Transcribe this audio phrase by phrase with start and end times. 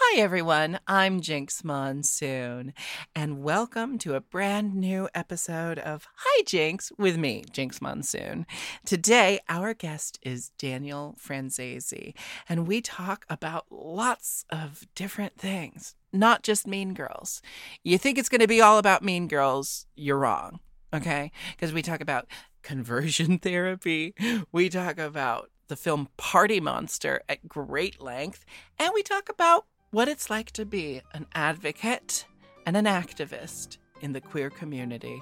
[0.00, 0.78] Hi, everyone.
[0.86, 2.72] I'm Jinx Monsoon,
[3.16, 8.46] and welcome to a brand new episode of Hi Jinx with me, Jinx Monsoon.
[8.86, 12.14] Today, our guest is Daniel Franzese,
[12.48, 17.42] and we talk about lots of different things, not just Mean Girls.
[17.82, 20.60] You think it's going to be all about Mean Girls, you're wrong,
[20.94, 21.32] okay?
[21.56, 22.28] Because we talk about
[22.62, 24.14] conversion therapy,
[24.52, 28.44] we talk about the film Party Monster at great length,
[28.78, 32.26] and we talk about what it's like to be an advocate
[32.66, 35.20] and an activist in the queer community.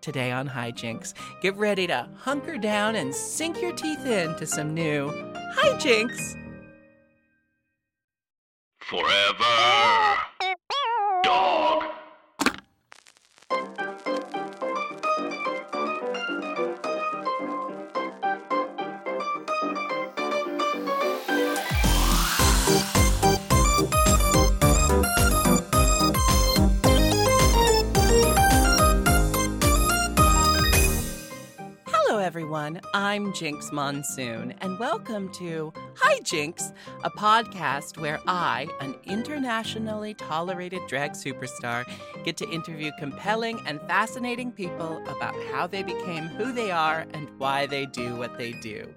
[0.00, 4.74] Today on Hi Jinx, get ready to hunker down and sink your teeth into some
[4.74, 5.10] new
[5.56, 6.34] hijinks.
[8.80, 10.16] Forever.
[11.22, 11.64] Dog.
[32.28, 32.78] everyone.
[32.92, 40.82] I'm Jinx Monsoon, and welcome to Hi Jinx, a podcast where I, an internationally tolerated
[40.88, 41.90] drag superstar,
[42.26, 47.30] get to interview compelling and fascinating people about how they became who they are and
[47.38, 48.94] why they do what they do.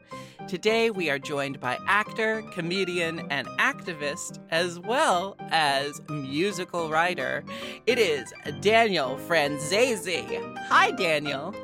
[0.50, 7.46] Today, we are joined by actor, comedian, and activist, as well as musical writer.
[7.88, 10.58] It is Daniel Franzese.
[10.68, 11.56] Hi, Daniel.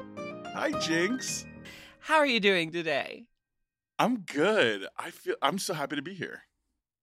[0.54, 1.45] Hi, Jinx.
[2.08, 3.26] How are you doing today?
[4.00, 4.88] I'm good.
[4.98, 6.44] I feel I'm so happy to be here.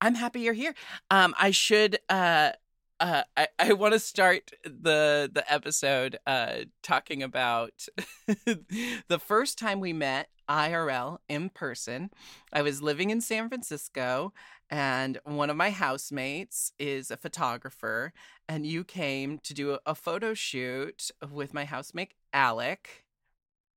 [0.00, 0.74] I'm happy you're here.
[1.10, 1.98] Um, I should.
[2.08, 2.52] Uh,
[3.00, 7.86] uh, I, I want to start the the episode uh, talking about
[8.46, 12.08] the first time we met IRL in person.
[12.50, 14.32] I was living in San Francisco,
[14.70, 18.14] and one of my housemates is a photographer,
[18.48, 23.03] and you came to do a, a photo shoot with my housemate Alec.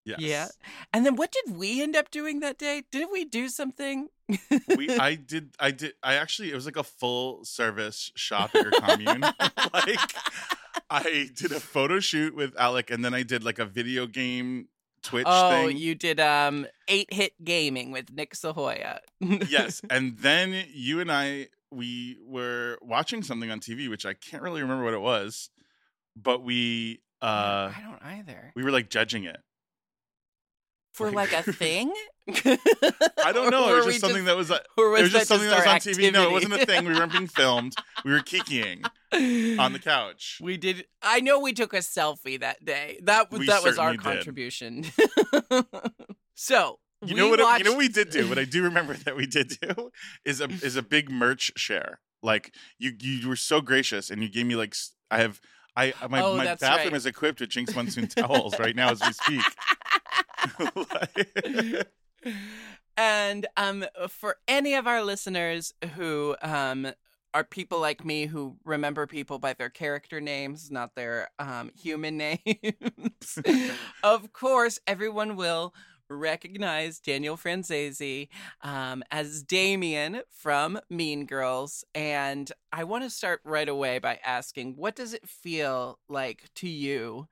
[0.08, 0.20] Yes.
[0.20, 0.48] Yeah.
[0.94, 2.84] And then what did we end up doing that day?
[2.92, 4.08] Did we do something?
[4.78, 8.64] we I did I did I actually it was like a full service shop at
[8.64, 9.22] your commune.
[9.74, 10.14] like
[10.90, 14.70] I did a photo shoot with Alec and then I did like a video game
[15.04, 15.34] Twitch thing.
[15.34, 15.78] oh, thing.
[15.78, 19.00] you did um eight hit gaming with Nick Sahoya.
[19.20, 19.82] yes.
[19.90, 24.62] And then you and I we were watching something on TV, which I can't really
[24.62, 25.50] remember what it was,
[26.16, 28.52] but we uh I don't either.
[28.56, 29.38] we were like judging it.
[30.98, 31.94] For like a thing?
[32.28, 33.70] I don't know.
[33.70, 34.50] It was just we something that was.
[34.52, 36.12] Uh, or was it was just something just that was on TV.
[36.12, 36.86] No, it wasn't a thing.
[36.86, 37.76] We weren't being filmed.
[38.04, 38.84] We were kikiing
[39.60, 40.40] on the couch.
[40.42, 40.86] We did.
[41.02, 43.00] I know we took a selfie that day.
[43.04, 44.02] That We that was our did.
[44.02, 44.86] contribution.
[46.36, 47.40] so You know what?
[47.40, 47.60] Watched...
[47.60, 48.28] You know what we did do.
[48.28, 49.92] What I do remember that we did do
[50.26, 52.00] is a is a big merch share.
[52.24, 54.76] Like you you were so gracious and you gave me like
[55.12, 55.40] I have
[55.76, 56.94] I my Oh, my bathroom right.
[56.94, 59.46] is equipped with Jinx Monsoon towels right now as we speak.
[62.98, 66.88] And um, for any of our listeners who um,
[67.34, 72.18] are people like me who remember people by their character names, not their um, human
[72.46, 73.38] names,
[74.04, 75.76] of course, everyone will
[76.10, 78.30] recognize Daniel Franzese
[78.64, 81.84] um, as Damien from Mean Girls.
[81.94, 86.68] And I want to start right away by asking what does it feel like to
[86.68, 87.28] you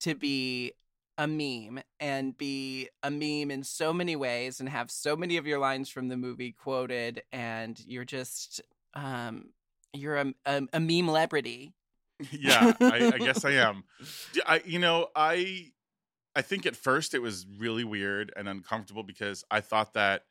[0.00, 0.72] to be
[1.20, 5.46] a meme and be a meme in so many ways and have so many of
[5.46, 8.62] your lines from the movie quoted and you're just
[8.94, 9.50] um
[9.92, 11.74] you're a a, a meme celebrity
[12.32, 13.84] yeah, I, I guess I am.
[14.46, 15.70] I, you know, I,
[16.34, 20.24] I think at first it was really weird and uncomfortable because I thought that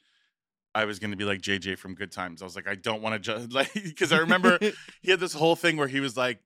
[0.76, 2.42] I was going to be like JJ from Good Times.
[2.42, 4.58] I was like, I don't want to just like because I remember
[5.02, 6.40] he had this whole thing where he was like,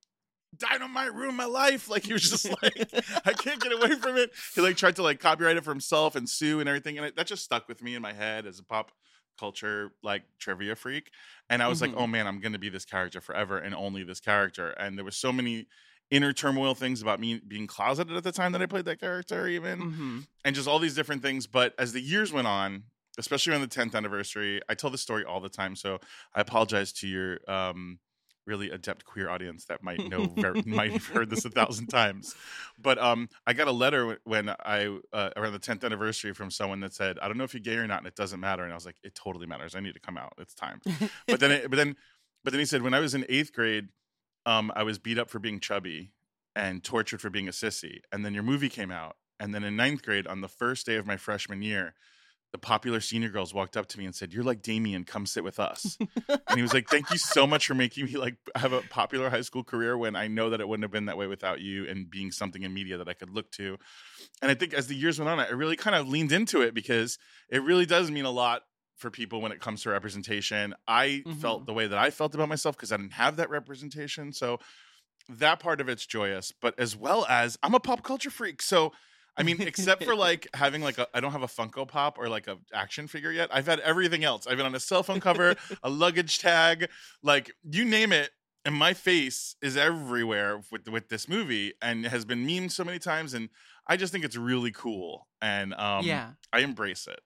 [0.57, 2.89] "Dynamite ruined my life." Like he was just like,
[3.25, 4.31] I can't get away from it.
[4.55, 7.15] He like tried to like copyright it for himself and sue and everything, and it,
[7.15, 8.91] that just stuck with me in my head as a pop
[9.39, 11.09] culture like trivia freak.
[11.49, 11.81] And I was Mhm.
[11.81, 14.69] like, oh man, I'm going to be this character forever and only this character.
[14.71, 15.67] And there was so many
[16.11, 19.47] inner turmoil things about me being closeted at the time that I played that character,
[19.47, 21.47] even hmm and just all these different things.
[21.47, 22.85] But as the years went on,
[23.17, 25.75] especially on the 10th anniversary, I tell this story all the time.
[25.75, 25.99] So
[26.33, 27.99] I apologize to your um
[28.45, 32.35] really adept queer audience that might know very, might have heard this a thousand times.
[32.81, 36.79] But um, I got a letter when I uh, around the tenth anniversary from someone
[36.81, 38.71] that said, "I don't know if you're gay or not, and it doesn't matter." And
[38.71, 39.75] I was like, "It totally matters.
[39.75, 40.33] I need to come out.
[40.37, 40.81] It's time."
[41.27, 41.95] but then, it, but then,
[42.43, 43.89] but then he said, when I was in eighth grade,
[44.45, 46.11] um, I was beat up for being chubby
[46.55, 47.99] and tortured for being a sissy.
[48.11, 50.95] And then your movie came out, and then in ninth grade, on the first day
[50.95, 51.95] of my freshman year,
[52.53, 55.03] the popular senior girls walked up to me and said, "You're like Damien.
[55.03, 58.13] Come sit with us." and he was like, "Thank you so much for making me
[58.15, 61.07] like have a popular high school career when I know that it wouldn't have been
[61.07, 63.77] that way without you and being something in media that I could look to."
[64.41, 66.73] And I think as the years went on, I really kind of leaned into it
[66.73, 67.17] because
[67.49, 68.63] it really does mean a lot
[68.97, 70.75] for people when it comes to representation.
[70.87, 71.39] I Mhm.
[71.41, 74.31] felt the way that I felt about myself because I didn't have that representation.
[74.33, 74.59] So
[75.29, 78.61] that part of it's joyous, but as well as I'm a pop culture freak.
[78.61, 78.91] So
[79.35, 82.29] I mean, except for like having like a I don't have a Funko Pop or
[82.29, 83.49] like a action figure yet.
[83.51, 84.47] I've had everything else.
[84.47, 86.89] I've been on a cell phone cover, a luggage tag,
[87.21, 88.31] like you name it.
[88.65, 92.99] And my face is everywhere with with this movie and has been memed so many
[92.99, 93.33] times.
[93.33, 93.49] And
[93.87, 95.27] I just think it's really cool.
[95.41, 96.31] And um yeah.
[96.51, 97.19] I embrace it.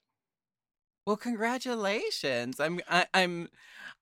[1.05, 2.59] Well, congratulations.
[2.59, 3.49] I'm I, I'm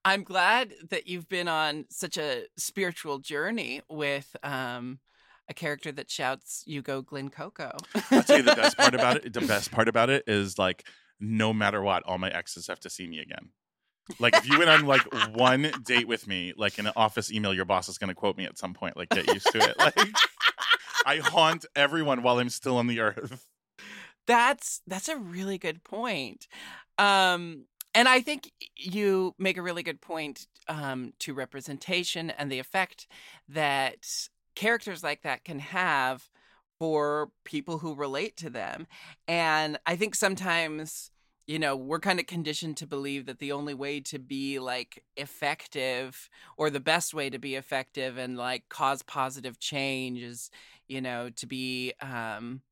[0.04, 5.00] I'm glad that you've been on such a spiritual journey with um
[5.48, 7.76] a character that shouts "You go, Glen Coco."
[8.10, 9.32] I'll tell you the best part about it.
[9.32, 10.86] The best part about it is like
[11.20, 13.50] no matter what, all my exes have to see me again.
[14.18, 15.02] Like if you went on like
[15.34, 18.36] one date with me, like in an office email, your boss is going to quote
[18.36, 18.96] me at some point.
[18.96, 19.76] Like get used to it.
[19.86, 19.98] Like
[21.04, 23.46] I haunt everyone while I'm still on the earth.
[24.26, 26.48] That's that's a really good point.
[26.98, 32.58] Um and I think you make a really good point um, to representation and the
[32.58, 33.06] effect
[33.48, 36.28] that characters like that can have
[36.78, 38.86] for people who relate to them.
[39.28, 41.10] And I think sometimes,
[41.46, 45.02] you know, we're kind of conditioned to believe that the only way to be like
[45.16, 50.50] effective or the best way to be effective and like cause positive change is,
[50.88, 52.62] you know, to be um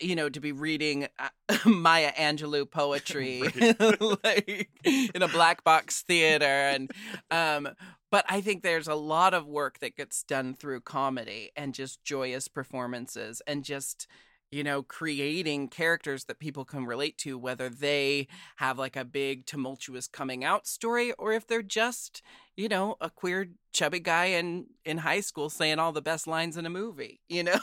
[0.00, 3.42] you know, to be reading uh, Maya Angelou poetry
[4.24, 6.90] like in a black box theater and
[7.30, 7.68] um
[8.14, 12.04] but I think there's a lot of work that gets done through comedy and just
[12.04, 14.06] joyous performances and just
[14.52, 18.28] you know creating characters that people can relate to whether they
[18.58, 22.22] have like a big tumultuous coming out story or if they're just
[22.56, 26.56] you know a queer chubby guy in in high school saying all the best lines
[26.56, 27.58] in a movie you know?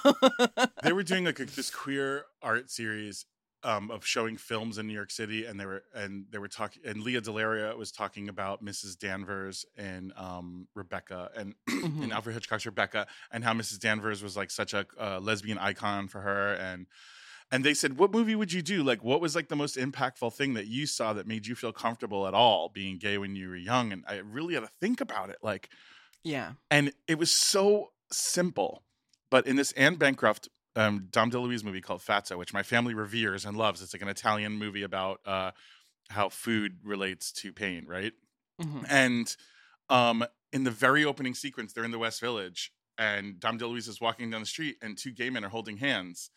[0.84, 3.26] They were doing like a, this queer art series
[3.64, 6.82] um, of showing films in New York City, and they were and they were talking,
[6.86, 8.98] and Lea DeLaria was talking about Mrs.
[8.98, 11.84] Danvers and um, Rebecca, and Mhm.
[12.04, 13.80] and Alfred Hitchcock's Rebecca, and how Mrs.
[13.80, 16.88] Danvers was like such a uh, lesbian icon for her, and
[17.52, 18.84] and they said, "What movie would you do?
[18.84, 21.74] Like, what was like the most impactful thing that you saw that made you feel
[21.74, 25.02] comfortable at all being gay when you were young?" And I really had to think
[25.02, 25.70] about it, like
[26.24, 28.84] yeah and it was so simple.
[29.30, 33.46] But in this Anne Bancroft, um, Dom DeLuise movie called Fatso, which my family reveres
[33.46, 35.52] and loves, it's like an Italian movie about uh,
[36.10, 38.14] how food relates to pain, right?
[38.62, 38.86] Mhm.
[38.90, 39.36] And
[39.90, 44.00] um, in the very opening sequence, they're in the West Village, and Dom DeLuise is
[44.00, 46.30] walking down the street, and two gay men are holding hands,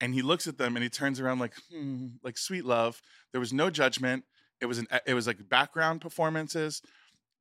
[0.00, 3.00] and he looks at them and he turns around like, hmm, like sweet love.
[3.32, 4.24] There was no judgment.
[4.60, 6.82] It was an it was like background performances,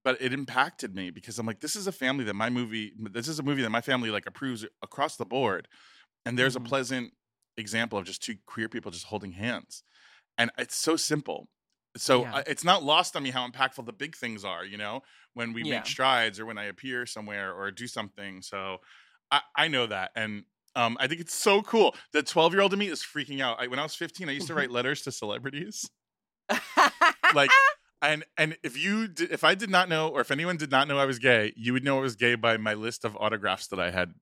[0.03, 3.27] but it impacted me because I'm like, this is a family that my movie, this
[3.27, 5.67] is a movie that my family like approves across the board,
[6.25, 6.57] and there's Mhm.
[6.57, 7.13] a pleasant
[7.57, 9.83] example of just two queer people just holding hands,
[10.37, 11.49] and it's so simple.
[11.97, 12.33] So Yeah.
[12.33, 15.01] I, it's not lost on me how impactful the big things are, you know,
[15.33, 15.65] when we Yeah.
[15.65, 18.41] make strides or when I appear somewhere or do something.
[18.41, 18.79] So
[19.31, 20.45] I, I know that, and
[20.75, 21.95] um, I think it's so cool.
[22.13, 23.61] The 12 year old in me is freaking out.
[23.61, 25.89] I, when I was 15, I used to write letters to celebrities
[27.31, 27.57] like
[28.01, 30.87] and and if you did, if I did not know or if anyone did not
[30.87, 33.67] know I was gay, you would know I was gay by my list of autographs
[33.67, 34.13] that I had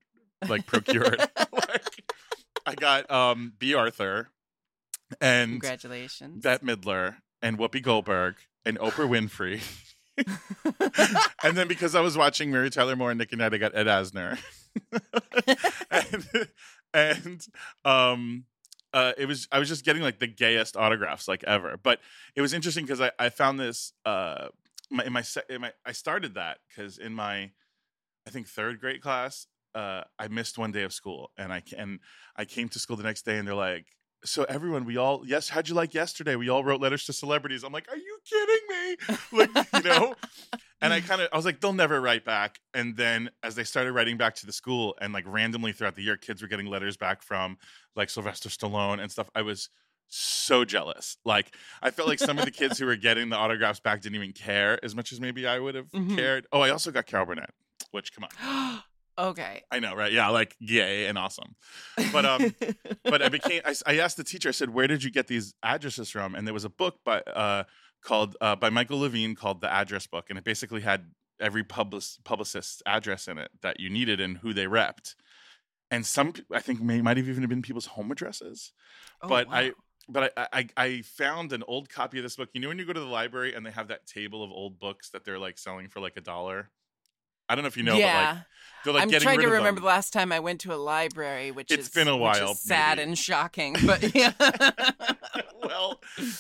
[0.48, 1.26] like procured.
[2.74, 4.30] I got um Bea Arthur
[5.22, 9.62] and congratulations Bette Midler and Whoopi Goldberg and Oprah Winfrey.
[11.44, 13.76] and then because I was watching Mary Tyler Moore and Nick at Nite, I got
[13.76, 14.38] Ed Asner.
[15.92, 16.50] and,
[16.94, 17.48] and
[17.86, 18.46] um
[18.94, 21.80] uh, it was I was just getting like the gayest autographs like ever.
[21.82, 22.00] But
[22.36, 24.50] it was interesting because I, I found this uh
[24.92, 27.52] my, in my in my I started that because in my
[28.28, 32.00] I think third grade class uh I missed one day of school and I and
[32.36, 33.88] I came to school the next day and they're like
[34.26, 37.64] so everyone we all yes how'd you like yesterday we all wrote letters to celebrities
[37.64, 40.16] I'm like are you kidding me like you know
[40.82, 43.64] and I kind of I was like they'll never write back and then as they
[43.66, 46.68] started writing back to the school and like randomly throughout the year kids were getting
[46.68, 47.58] letters back from
[47.96, 49.70] like Sylvester Stallone and stuff I was
[50.16, 51.18] so jealous.
[51.26, 54.16] Like I felt like some of the kids who were getting the autographs back didn't
[54.16, 56.16] even care as much as maybe I would have Mhm.
[56.16, 56.46] cared.
[56.52, 57.50] Oh, I also got Carol Burnett,
[57.92, 58.84] which come on.
[59.18, 59.64] okay.
[59.72, 60.12] I know, right?
[60.12, 61.56] Yeah, like yay and awesome.
[62.12, 62.56] But um
[63.04, 65.54] but I became I, I asked the teacher I said, "Where did you get these
[65.64, 67.64] addresses from?" And there was a book by uh
[68.04, 72.04] called uh by Michael Levine called The Address Book and it basically had every public
[72.24, 75.16] publicist's address in it that you needed and who they repped.
[75.92, 78.72] And some I think may might have even been people's home addresses
[79.22, 79.54] Oh, but wow.
[79.56, 79.72] I
[80.10, 82.50] but I, I I found an old copy of this book.
[82.54, 84.80] You know when you go to the library and they have that table of old
[84.80, 86.70] books that they're like selling for like a dollar.
[87.50, 88.34] I don't know if you know, yeah.
[88.34, 88.44] but like
[88.86, 89.84] they're like I'm trying to remember them.
[89.84, 92.98] the last time I went to a library, which It's is been a while, sad
[92.98, 93.10] maybe.
[93.10, 93.76] and shocking.
[93.86, 94.34] But yeah,
[95.64, 96.00] well,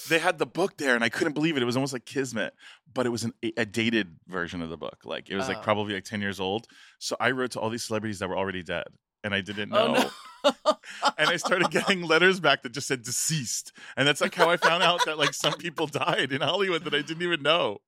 [0.09, 1.63] they had the book there, and I couldn't believe it.
[1.63, 2.53] It was almost like Kismet,
[2.93, 4.99] but it was an, a dated version of the book.
[5.05, 5.53] Like it was Oh.
[5.53, 6.67] like probably like ten years old.
[6.99, 8.85] So I wrote to all these celebrities that were already dead,
[9.23, 10.09] and I didn't Oh, know.
[10.43, 10.51] no.
[11.17, 14.57] and I started getting letters back that just said deceased, and that's like how I
[14.57, 17.79] found out that like some people died in Hollywood that I didn't even know.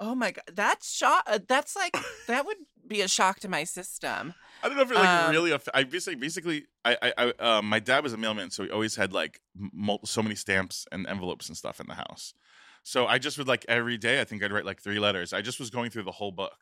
[0.00, 1.22] Oh my god, that's shock.
[1.26, 4.34] uh, That's like that would be a shock to my system.
[4.62, 5.52] I don't know if it like Um, really.
[5.52, 8.70] Aff- I basically, basically, I, I, I uh, my dad was a mailman, so he
[8.70, 9.40] always had like
[9.72, 12.34] mul- so many stamps and envelopes and stuff in the house.
[12.82, 14.20] So I just would like every day.
[14.20, 15.32] I think I'd write like three letters.
[15.32, 16.56] I just was going through the whole book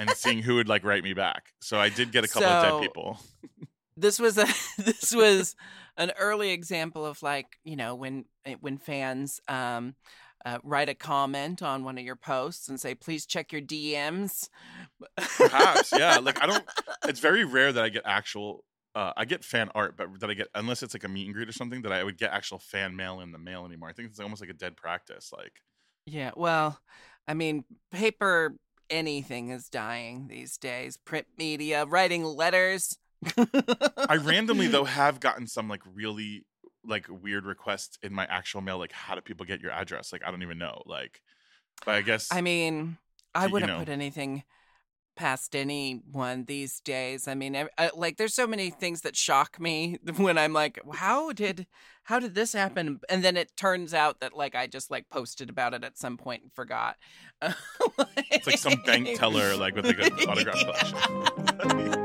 [0.00, 1.52] and seeing who would like write me back.
[1.60, 3.20] So I did get a couple of dead people.
[3.96, 4.46] this was a
[4.78, 5.56] this was
[5.96, 9.94] an early example of like you know when eh, when fans um
[10.44, 14.48] uh, write a comment on one of your posts and say please check your DMs.
[15.36, 16.18] Perhaps, yeah.
[16.18, 16.64] Like I don't.
[17.08, 18.64] It's very rare that I get actual.
[18.94, 21.34] Uh, I get fan art, but that I get unless it's like a meet and
[21.34, 23.88] greet or something that I would get actual fan mail in the mail anymore.
[23.88, 25.32] I think it's almost like a dead practice.
[25.36, 25.52] Like
[26.06, 26.78] Yeah, well,
[27.26, 28.56] I mean, paper
[28.90, 30.96] anything is dying these days.
[30.96, 32.98] Print media, writing letters.
[33.36, 36.44] I randomly though have gotten some like really
[36.84, 38.78] like weird requests in my actual mail.
[38.78, 40.12] Like, how do people get your address?
[40.12, 40.82] Like, I don't even know.
[40.86, 41.20] Like,
[41.84, 42.98] but I guess I mean,
[43.34, 43.78] I you wouldn't know.
[43.78, 44.44] put anything
[45.16, 47.28] past anyone these days.
[47.28, 50.78] I mean, ev- I, like there's so many things that shock me when I'm like,
[50.94, 51.66] how did
[52.04, 53.00] how did this happen?
[53.08, 56.16] And then it turns out that like I just like posted about it at some
[56.16, 56.96] point and forgot.
[58.30, 60.58] it's like some bank teller like with like an autograph
[61.58, 61.99] collection.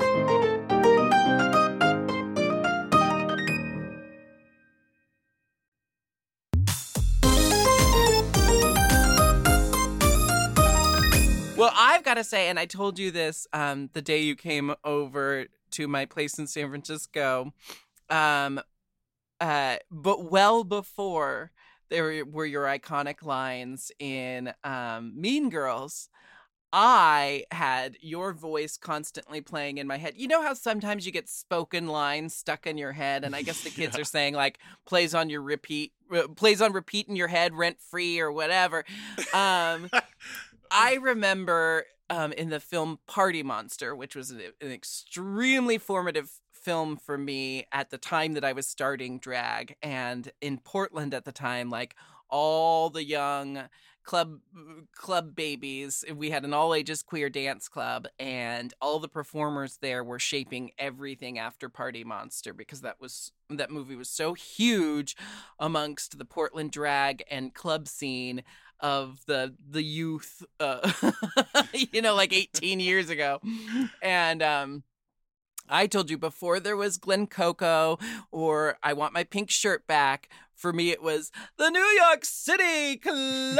[11.66, 14.76] Well, I've got to say, and I told you this um, the day you came
[14.84, 17.54] over to my place in San Francisco,
[18.08, 18.62] um,
[19.42, 21.50] uh, but well before
[21.90, 26.10] there were your iconic lines in um, Mean Girls.
[26.72, 30.14] I had your voice constantly playing in my head.
[30.18, 33.64] You know how sometimes you get spoken lines stuck in your head, and I guess
[33.64, 34.02] the kids Yeah.
[34.02, 37.78] are saying like plays on your repeat, uh, plays on repeat in your head, rent
[37.82, 38.86] free or whatever.
[39.34, 39.90] Um,
[40.78, 46.98] I remember um, in the film Party Monster, which was an, an extremely formative film
[46.98, 51.32] for me at the time that I was starting drag, and in Portland at the
[51.32, 51.96] time, like
[52.30, 53.70] all the young
[54.04, 54.40] club
[54.96, 60.04] club babies we had an all ages queer dance club and all the performers there
[60.04, 65.18] were shaping everything after party monster because that was that movie was so huge
[65.60, 68.44] amongst the portland drag and club scene
[68.86, 70.92] of the the youth uh
[71.74, 73.42] you know like 18 years ago
[74.04, 74.84] and um
[75.68, 77.98] I told you before there was Glen Coco
[78.32, 80.30] or I want my pink shirt back.
[80.54, 83.58] For me, it was the New York City Club.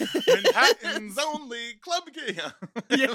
[0.26, 2.36] Manhattan's only club game.
[2.90, 3.14] yeah.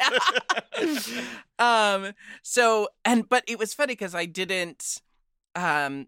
[1.60, 2.14] um.
[2.42, 5.02] So and but it was funny because I didn't,
[5.54, 6.08] um,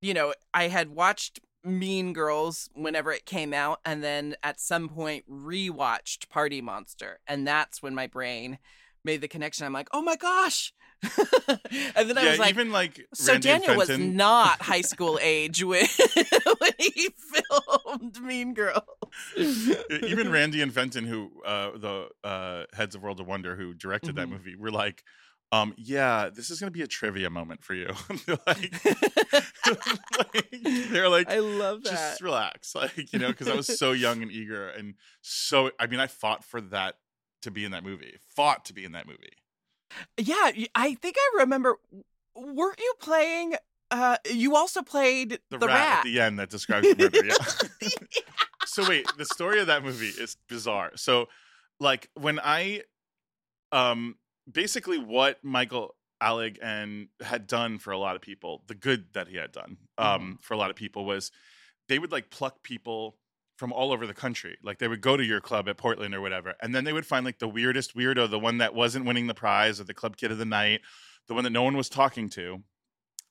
[0.00, 4.88] you know, I had watched Mean Girls whenever it came out, and then at some
[4.88, 8.58] point rewatched Party Monster, and that's when my brain
[9.04, 9.64] made the connection.
[9.66, 10.72] I'm like, oh my gosh.
[11.02, 15.62] and then I was like, even like so Randy Daniel was not high school age
[15.62, 15.86] when
[16.58, 18.82] when he filmed Mean Girls.
[20.02, 24.16] even Randy and Fenton, who uh, the uh, heads of World of Wonder, who directed
[24.16, 24.32] that Mhm.
[24.32, 25.04] movie, were like,
[25.52, 27.88] um, "Yeah, this is going to be a trivia moment for you."
[28.26, 28.84] they're like,
[30.34, 30.50] like,
[30.90, 31.90] they're like, I love that.
[31.90, 35.86] just relax, like you know, because I was so young and eager, and so I
[35.86, 36.96] mean, I fought for that
[37.42, 39.32] to be in that movie, fought to be in that movie.
[40.16, 41.76] Yeah, I think I remember.
[42.34, 43.54] Weren't you playing?
[43.90, 47.24] Uh, you also played The, the, rat, at the end that describes the murder.
[47.24, 47.88] Yeah.
[48.66, 50.92] so wait, the story of that movie is bizarre.
[50.96, 51.28] So
[51.80, 52.82] like when I
[53.72, 54.16] um
[54.50, 59.28] basically what Michael Alig and had done for a lot of people, the good that
[59.28, 61.30] he had done um, for a lot of people was
[61.88, 63.16] they would like pluck people
[63.56, 64.56] from all over the country.
[64.62, 67.06] Like they would go to your club at Portland or whatever, and then they would
[67.06, 70.16] find like the weirdest weirdo, the one that wasn't winning the prize or the club
[70.16, 70.80] kid of the night,
[71.26, 72.62] the one that no one was talking to,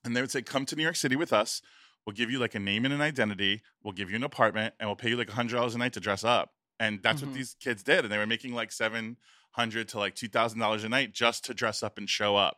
[0.03, 1.61] and they would say, "Come to New York City with us.
[2.05, 3.61] We'll give you like a name and an identity.
[3.83, 5.93] We'll give you an apartment, and we'll pay you like a hundred dollars a night
[5.93, 7.27] to dress up." And that's Mhm.
[7.27, 9.17] what these kids did, and they were making like seven
[9.51, 12.57] hundred to like two thousand dollars a night just to dress up and show up.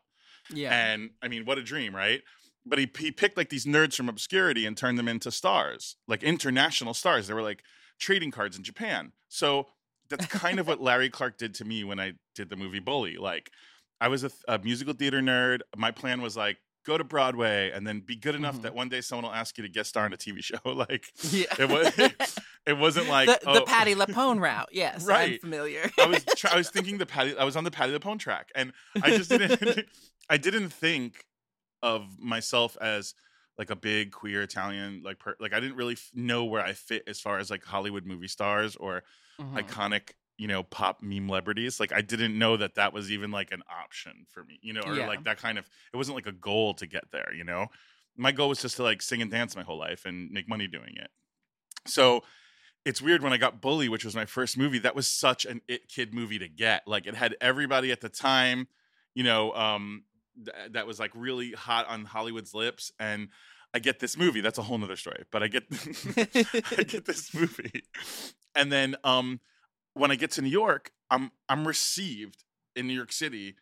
[0.54, 0.74] Yeah.
[0.76, 2.22] And I mean, what a dream, right?
[2.66, 6.24] But he, he picked like these nerds from obscurity and turned them into stars, like
[6.24, 7.28] international stars.
[7.28, 7.64] They were like
[8.00, 9.14] trading cards in Japan.
[9.30, 9.68] So
[10.10, 13.16] that's kind of what Larry Clark did to me when I did the movie Bully.
[13.18, 13.52] Like,
[14.02, 15.60] I was a, a musical theater nerd.
[15.78, 18.62] My plan was like, go to Broadway and then be good enough Mhm.
[18.64, 20.58] that one day someone will ask you to guest star in a TV show.
[20.66, 21.46] like, yeah.
[21.60, 22.36] it was,
[22.70, 24.70] it wasn't like the, the oh, Patti LuPone route.
[24.72, 25.42] Yes, I'm Right.
[25.42, 25.90] familiar.
[26.00, 28.50] I was try- I was thinking the Patti I was on the Patti LuPone track
[28.56, 28.72] and
[29.02, 29.86] I just didn't
[30.30, 31.26] I didn't think
[31.82, 33.14] of myself as
[33.58, 36.74] like a big queer Italian like per- like I didn't really f- know where I
[36.74, 39.04] fit as far as like Hollywood movie stars or
[39.42, 39.58] Mhm.
[39.64, 43.52] iconic you know pop meme celebrities like I didn't know that that was even like
[43.54, 45.08] an option for me you know or Yeah.
[45.08, 47.68] like that kind of it wasn't like a goal to get there you know
[48.18, 50.68] my goal was just to like sing and dance my whole life and make money
[50.68, 51.10] doing it
[51.88, 52.22] so
[52.86, 54.80] it's weird when I got Bully, which was my first movie.
[54.80, 56.88] That was such an it kid movie to get.
[56.88, 58.68] Like it had everybody at the time,
[59.14, 60.04] you know, um,
[60.36, 62.92] th- that was like really hot on Hollywood's lips.
[63.00, 63.30] And
[63.74, 64.42] I get this movie.
[64.42, 65.24] That's a whole nother story.
[65.32, 65.64] But I get
[66.18, 67.84] I get this movie,
[68.56, 69.40] and then um,
[69.94, 72.44] when I get to New York, I'm I'm received
[72.76, 73.56] in New York City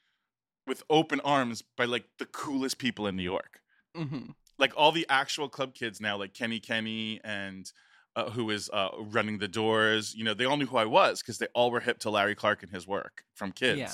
[0.66, 3.62] with open arms by like the coolest people in New York
[3.96, 4.36] Mhm.
[4.60, 7.72] like all the actual club kids now, like Kenny Kenny and
[8.18, 11.22] uh, who is uh, running the doors, you know, they all knew who I was
[11.22, 13.78] because they all were hip to Larry Clark and his work from kids.
[13.78, 13.94] Yeah.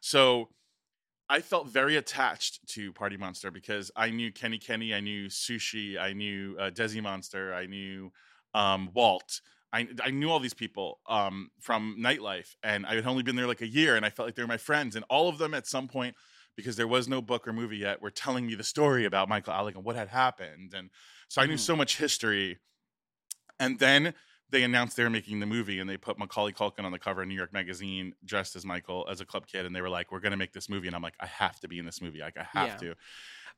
[0.00, 0.48] So
[1.28, 5.98] I felt very attached to Party Monster because I knew Kenny Kenny, I knew Sushi,
[5.98, 8.10] I knew uh, Desi Monster, I knew
[8.54, 9.42] um, Walt.
[9.74, 13.46] I, I knew all these people um, from nightlife, and I had only been there
[13.46, 14.96] like a year, and I felt like they were my friends.
[14.96, 16.14] And all of them, at some point,
[16.56, 19.54] because there was no book or movie yet, were telling me the story about Michael
[19.54, 20.74] Alig and what had happened.
[20.74, 20.90] And
[21.28, 21.60] so I knew Mhm.
[21.60, 22.58] so much history.
[23.58, 24.14] And then
[24.50, 27.22] they announced they were making the movie, and they put Macaulay Culkin on the cover
[27.22, 30.12] of New York Magazine, dressed as Michael as a club kid, and they were like,
[30.12, 32.02] "We're going to make this movie," and I'm like, "I have to be in this
[32.02, 32.20] movie.
[32.20, 32.76] Like, I have Yeah.
[32.88, 32.94] to."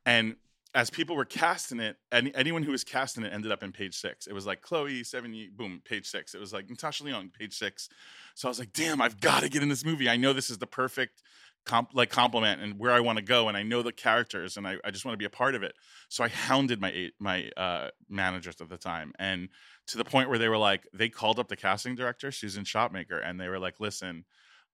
[0.06, 0.36] And
[0.74, 3.96] as people were casting it, any, anyone who was casting it ended up in page
[3.96, 4.26] six.
[4.26, 6.34] It was like Chloe, Sevigny, boom, page six.
[6.34, 7.88] It was like Natasha Lyonne, page six.
[8.34, 10.08] So I was like, damn, I've got to get in this movie.
[10.08, 11.22] I know this is the perfect
[11.64, 14.66] comp- like compliment and where I want to go, and I know the characters, and
[14.66, 15.74] I, I just want to be a part of it.
[16.08, 19.48] So I hounded my my uh, managers at the time, and
[19.88, 23.20] to the point where they were like, they called up the casting director, Susan Shopmaker,
[23.24, 24.24] and they were like, listen,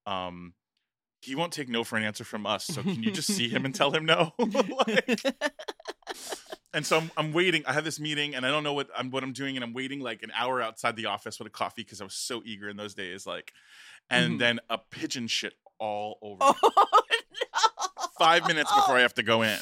[0.06, 0.54] um,
[1.22, 2.64] he won't take no for an answer from us.
[2.66, 4.32] So can you just see him and tell him no?
[4.38, 5.20] Like-
[6.74, 7.62] and so I'm, I'm waiting.
[7.66, 9.72] I have this meeting, and I don't know what I'm what I'm doing, and I'm
[9.72, 12.68] waiting like an hour outside the office with a coffee because I was so eager
[12.68, 13.26] in those days.
[13.26, 13.52] Like,
[14.08, 14.38] and Mhm.
[14.38, 16.38] then a pigeon shit all over.
[16.40, 16.54] oh
[17.10, 17.16] me.
[17.32, 18.04] no!
[18.18, 19.58] Five minutes before I have to go in.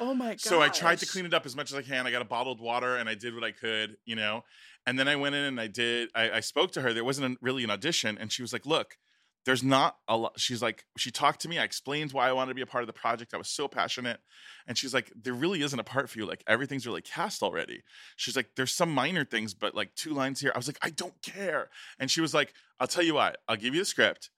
[0.00, 0.40] Oh my god!
[0.40, 2.06] So I tried to clean it up as much as I can.
[2.06, 4.44] I got a bottled water and I did what I could, you know.
[4.86, 6.08] And then I went in and I did.
[6.14, 6.92] I, I spoke to her.
[6.92, 8.96] There wasn't a, really an audition, and she was like, "Look,
[9.44, 11.58] there's not a lot." She's like, she talked to me.
[11.58, 13.34] I explained why I wanted to be a part of the project.
[13.34, 14.20] I was so passionate,
[14.66, 16.26] and she's like, "There really isn't a part for you.
[16.26, 17.82] Like everything's really cast already."
[18.16, 20.90] She's like, "There's some minor things, but like two lines here." I was like, "I
[20.90, 23.38] don't care." And she was like, "I'll tell you what.
[23.48, 24.30] I'll give you the script.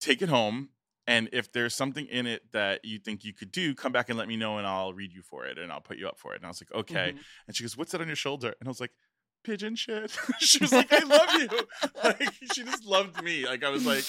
[0.00, 0.70] Take it home."
[1.08, 4.18] And if there's something in it that you think you could do, come back and
[4.18, 6.32] let me know, and I'll read you for it, and I'll put you up for
[6.34, 6.36] it.
[6.38, 7.14] And I was like, okay.
[7.14, 7.24] Mhm.
[7.46, 8.92] And she goes, "What's that on your shoulder?" And I was like,
[9.46, 11.48] "Pigeon shit." she was like, "I love you."
[12.04, 13.46] Like she just loved me.
[13.46, 14.04] Like I was like,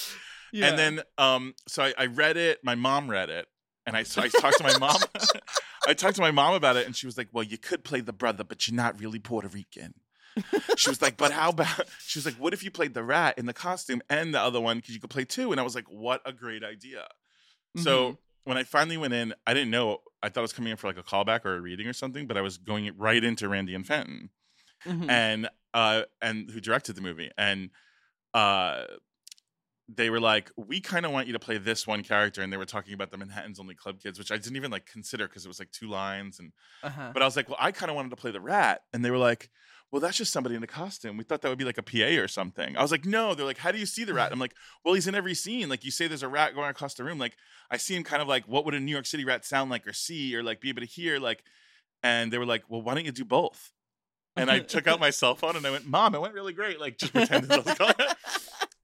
[0.52, 0.68] Yeah.
[0.68, 2.58] and then um, so I, I read it.
[2.62, 3.46] My mom read it,
[3.86, 4.96] and I so I talked to my mom.
[5.86, 8.00] I talked to my mom about it, and she was like, "Well, you could play
[8.00, 9.94] the brother, but you're not really Puerto Rican."
[10.76, 13.38] she was like, "But how about?" She was like, "What if you played the rat
[13.38, 15.50] in the costume and the other one because you could play two?
[15.52, 17.06] And I was like, "What a great idea!"
[17.76, 18.18] So Mhm.
[18.44, 19.98] when I finally went in, I didn't know.
[20.22, 22.26] I thought I was coming in for like a callback or a reading or something,
[22.26, 24.30] but I was going right into Randy and Fenton,
[24.86, 25.10] Mhm.
[25.10, 27.70] and uh, and who directed the movie, and
[28.34, 28.84] uh,
[29.88, 32.56] they were like, "We kind of want you to play this one character," and they
[32.56, 35.44] were talking about the Manhattan's Only Club Kids, which I didn't even like consider because
[35.44, 37.10] it was like two lines, and uh-huh.
[37.12, 39.10] but I was like, "Well, I kind of wanted to play the rat," and they
[39.10, 39.50] were like.
[39.90, 41.16] Well, that's just somebody in a costume.
[41.16, 42.76] We thought that would be like a PA or something.
[42.76, 43.34] I was like, no.
[43.34, 44.32] They're like, how do you see the rat?
[44.32, 45.70] I'm like, well, he's in every scene.
[45.70, 47.18] Like you say, there's a rat going across the room.
[47.18, 47.38] Like
[47.70, 49.86] I see him kind of like, what would a New York City rat sound like
[49.86, 51.18] or see or like be able to hear?
[51.18, 51.42] Like,
[52.02, 53.72] and they were like, well, why don't you do both?
[54.38, 56.80] And I took out my cell phone and I went, mom, it went really great.
[56.80, 57.94] Like just pretended I was going.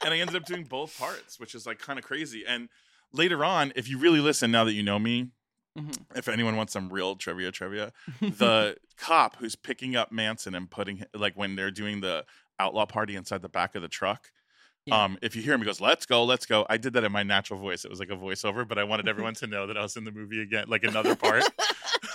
[0.04, 2.44] and I ended up doing both parts, which is like kind of crazy.
[2.46, 2.68] And
[3.12, 5.28] later on, if you really listen, now that you know me,
[5.76, 6.04] Mhm.
[6.14, 11.04] if anyone wants some real trivia trivia the cop who's picking up manson and putting
[11.12, 12.24] like when they're doing the
[12.60, 14.30] outlaw party inside the back of the truck
[14.86, 15.02] Yeah.
[15.02, 17.10] um if you hear him he goes let's go let's go i did that in
[17.10, 19.76] my natural voice it was like a voiceover but i wanted everyone to know that
[19.76, 21.42] i was in the movie again like another part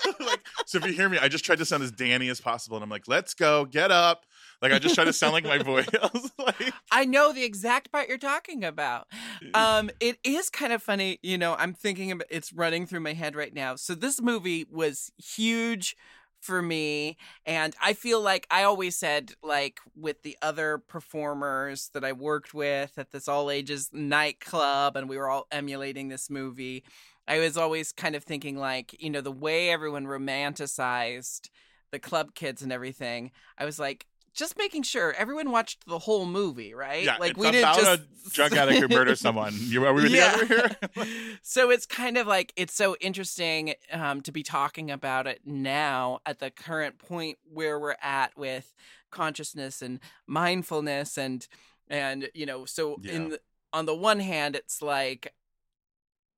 [0.70, 2.84] so if you hear me i just tried to sound as danny as possible and
[2.84, 4.26] i'm like let's go get up
[4.62, 6.10] like i just tried to sound like my voice i
[6.44, 9.08] like I know the exact part you're talking about.
[9.54, 11.56] Um, it is kind of funny, you know.
[11.58, 13.76] I'm thinking about it's running through my head right now.
[13.76, 15.96] So this movie was huge
[16.42, 22.04] for me, and I feel like I always said, like with the other performers that
[22.04, 26.84] I worked with at this all ages nightclub, and we were all emulating this movie.
[27.30, 31.50] I was always kind of thinking, like, you know, the way everyone romanticized
[31.92, 33.32] the club kids and everything.
[33.58, 34.06] I was like.
[34.32, 37.04] Just making sure everyone watched the whole movie, right?
[37.04, 40.46] yeah like we didn't just a drug addict who murdered someone you are we together
[40.46, 40.70] here
[41.42, 46.20] so it's kind of like it's so interesting um, to be talking about it now
[46.28, 48.74] at the current point where we're at with
[49.10, 51.48] consciousness and mindfulness and
[51.90, 53.12] and you know so Yeah.
[53.14, 53.40] in the,
[53.74, 55.34] on the one hand it's like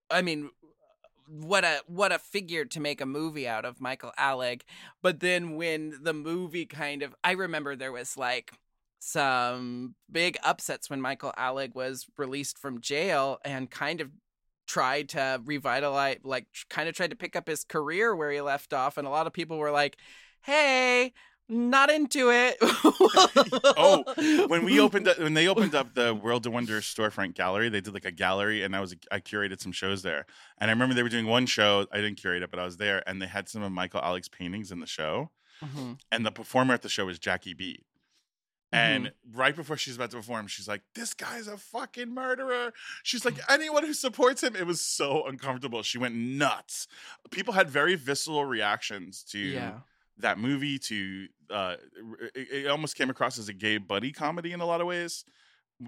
[0.10, 0.50] i mean
[1.32, 4.62] what a what a figure to make a movie out of Michael Alig.
[5.02, 8.54] But then when the movie kind of I remember there was like
[9.00, 14.10] some big upsets when Michael Alig was released from jail and kind of
[14.68, 18.74] tried to revitalize like kind of tried to pick up his career where he left
[18.74, 18.98] off.
[18.98, 19.98] And a lot of people were like
[20.42, 21.14] hey
[21.52, 24.04] not into it Oh,
[24.48, 27.82] when we opened up, when they opened up the World of Wonder storefront gallery, they
[27.82, 30.26] did like a gallery, and I was I curated some shows there.
[30.58, 31.86] And I remember they were doing one show.
[31.92, 34.30] I didn't curate it, but I was there, and they had some of Michael Alig's
[34.30, 35.32] paintings in the show.
[35.62, 36.00] Mhm.
[36.12, 37.84] And the performer at the show was Jackie B.
[38.74, 42.72] And right before she's about to perform, she's like, "This guy's a fucking murderer."
[43.04, 45.84] She's like, "Anyone who supports him." It was so uncomfortable.
[45.84, 46.88] She went nuts.
[47.32, 49.80] People had very visceral reactions to yeah
[50.18, 51.76] that movie to uh
[52.36, 55.26] it, it almost came across as a gay buddy comedy in a lot of ways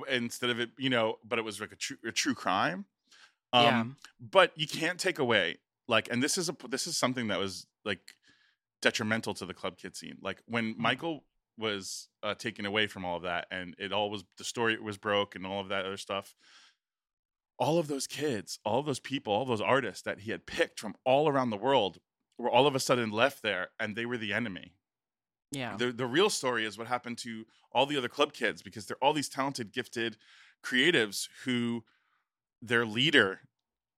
[0.09, 2.85] instead of it you know but it was like a true a true crime.
[3.51, 3.83] Um Yeah.
[4.19, 5.57] but you can't take away
[5.87, 8.15] like and this is a this is something that was like
[8.81, 10.17] detrimental to the club kid scene.
[10.21, 11.25] Like when michael
[11.57, 14.97] was uh, taken away from all of that and it all was the story was
[14.97, 16.35] broke and all of that other stuff
[17.59, 20.79] all of those kids all of those people all those artists that he had picked
[20.79, 21.99] from all around the world
[22.37, 24.73] were all of a sudden left there and they were the enemy
[25.51, 28.85] yeah the the real story is what happened to all the other club kids because
[28.85, 30.17] they're all these talented, gifted
[30.63, 31.83] creatives who
[32.61, 33.41] their leader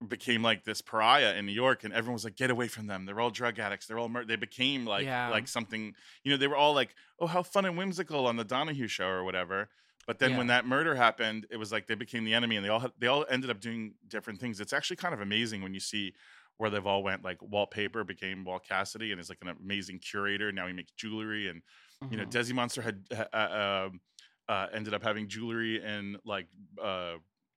[0.05, 3.05] became like this pariah in New York, and everyone was like, "Get away from them!
[3.05, 3.85] They're all drug addicts.
[3.85, 4.25] They're all mur-.
[4.25, 5.29] they became like Yeah.
[5.29, 5.93] like something.
[6.23, 9.07] You know, they were all like, oh, how fun and whimsical on the Donahue show
[9.07, 9.69] or whatever."
[10.07, 12.69] But then when that murder happened, it was like they became the enemy, and they
[12.69, 14.59] all had, they all ended up doing different things.
[14.59, 16.13] It's actually kind of amazing when you see
[16.57, 17.23] where they've all went.
[17.23, 20.51] Like Wallpaper became Walt Cassidy, and is like an amazing curator.
[20.51, 21.61] Now he makes jewelry, and
[22.09, 22.29] you know, Mhm.
[22.29, 23.89] Desi Monster had uh, uh,
[24.47, 26.47] uh, ended up having jewelry and like
[26.81, 27.15] uh,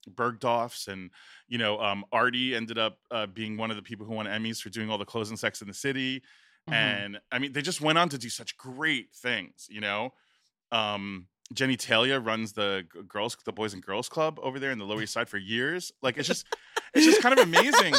[0.08, 1.10] Bergdorf's, and
[1.48, 4.60] you know, um, Artie ended up uh, being one of the people who won Emmys
[4.60, 6.22] for doing all the clothes and Sex in the City.
[6.66, 6.70] Mhm.
[6.70, 10.10] And I mean, they just went on to do such great things, you know.
[10.72, 14.84] Um, Jenny Talia runs the girls, the Boys and Girls Club over there in the
[14.84, 15.92] Lower East Side for years.
[16.02, 16.46] Like, it's just,
[16.94, 17.94] it's just kind of amazing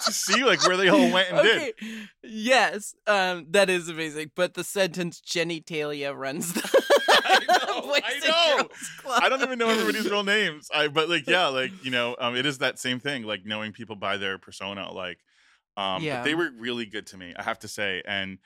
[0.00, 1.74] to see like where they all went and did.
[2.22, 4.32] Yes, um, that is amazing.
[4.34, 6.62] But the sentence Jenny Talia runs the
[7.24, 8.56] I know, I and know.
[8.68, 9.20] Girls Club.
[9.22, 10.68] I don't even know everybody's real names.
[10.74, 13.72] I but like yeah, like you know, um, it is that same thing, like knowing
[13.72, 14.90] people by their persona.
[14.92, 15.18] Like,
[15.76, 16.18] um, Yeah.
[16.18, 18.38] but they were really good to me, I have to say, and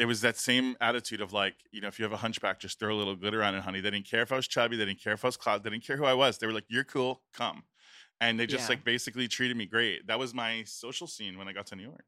[0.00, 2.80] it was that same attitude of like, you know, if you have a hunchback, just
[2.80, 3.80] throw a little glitter on it, honey.
[3.82, 5.70] They didn't care if I was chubby, they didn't care if I was cloud, they
[5.70, 6.38] didn't care who I was.
[6.38, 7.64] They were like, you're cool, come,
[8.20, 8.76] and they just Yeah.
[8.76, 10.06] like basically treated me great.
[10.08, 12.06] That was my social scene when I got to New York.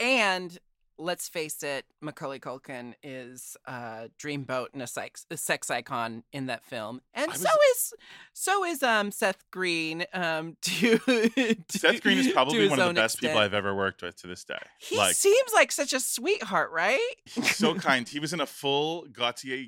[0.00, 0.58] And
[0.98, 6.46] let's face it, Macaulay Culkin is a dreamboat and a sex, a sex icon in
[6.46, 7.92] that film, and I so is
[8.32, 10.04] so is um Seth Green.
[10.12, 13.38] Um, to, to Seth Green is probably one of the best people.
[13.38, 14.58] I've ever worked with to this day.
[14.78, 17.14] He like, seems like such a sweetheart, right?
[17.24, 18.08] He's so kind.
[18.08, 19.66] He was in a full Gaultier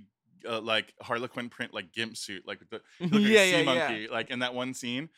[0.49, 4.09] uh, like Harlequin print like gimp suit, like the like yeah, a sea yeah, monkey,
[4.09, 5.09] like in that one scene.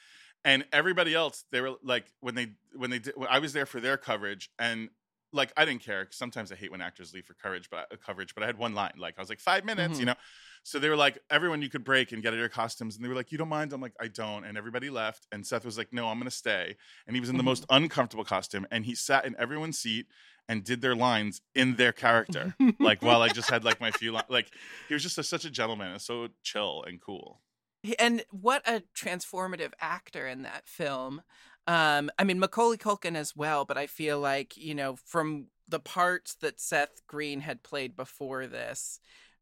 [0.42, 3.14] And everybody else, they were like when they when they did.
[3.14, 4.88] When I was there for their coverage, and
[5.32, 6.08] like I didn't care.
[6.10, 8.34] Sometimes I hate when actors leave for coverage, but uh, coverage.
[8.34, 10.00] But I had one line, like I was like five minutes, Mhm.
[10.00, 10.14] you know.
[10.62, 13.08] So they were like, everyone you could break and get out your costumes, and they
[13.08, 13.72] were like, you don't mind?
[13.72, 14.44] I'm like, I don't.
[14.44, 16.76] And everybody left, and Seth was like, no, I'm gonna stay.
[17.06, 20.06] And he was in the most uncomfortable costume, and he sat in everyone's seat
[20.48, 24.12] and did their lines in their character like while I just had like my few
[24.12, 24.50] li- like
[24.88, 27.40] he was just a, such a gentleman and so chill and cool.
[28.00, 31.22] and what a transformative actor in that film
[31.66, 35.80] Um, I mean Macaulay Culkin as well, but I feel like you know from the
[35.80, 39.00] parts that Seth Green had played before this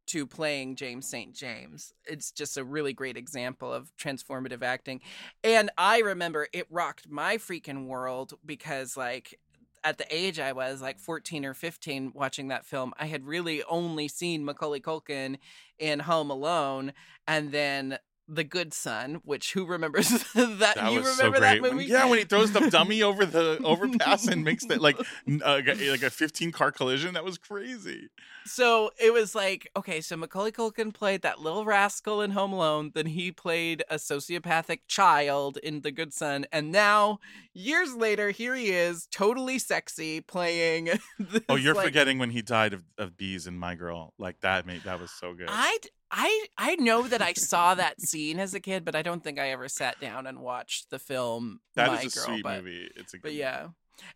[0.09, 1.35] to playing James St.
[1.35, 1.93] James.
[2.05, 5.01] It's just a really great example of transformative acting.
[5.43, 9.39] And I remember it rocked my freaking world because, like,
[9.83, 13.63] at the age I was, like 14 or 15, watching that film, I had really
[13.69, 15.37] only seen Macaulay Culkin
[15.77, 16.93] in Home Alone.
[17.27, 17.99] And then
[18.29, 20.75] the Good Son, which who remembers that?
[20.75, 21.85] That you was so remember that movie?
[21.85, 24.97] Yeah, when he throws the dummy over the overpass and makes that like
[25.43, 28.09] uh, like a 15 car collision, that was crazy.
[28.45, 32.91] So it was like, okay, so Macaulay Culkin played that little rascal in Home Alone,
[32.93, 37.19] then he played a sociopathic child in The Good Son, and now
[37.53, 40.85] years later, here he is, totally sexy, playing.
[41.19, 44.13] This, Oh, you're like, forgetting when he died of, of bees in My Girl.
[44.17, 45.47] Like that made that was so good.
[45.49, 45.77] I
[46.11, 49.39] I I know that I saw that scene as a kid, but I don't think
[49.39, 51.59] I ever sat down and watched the film.
[51.75, 52.89] That My is a Girl, sweet but, movie.
[52.95, 53.67] It's a good But yeah.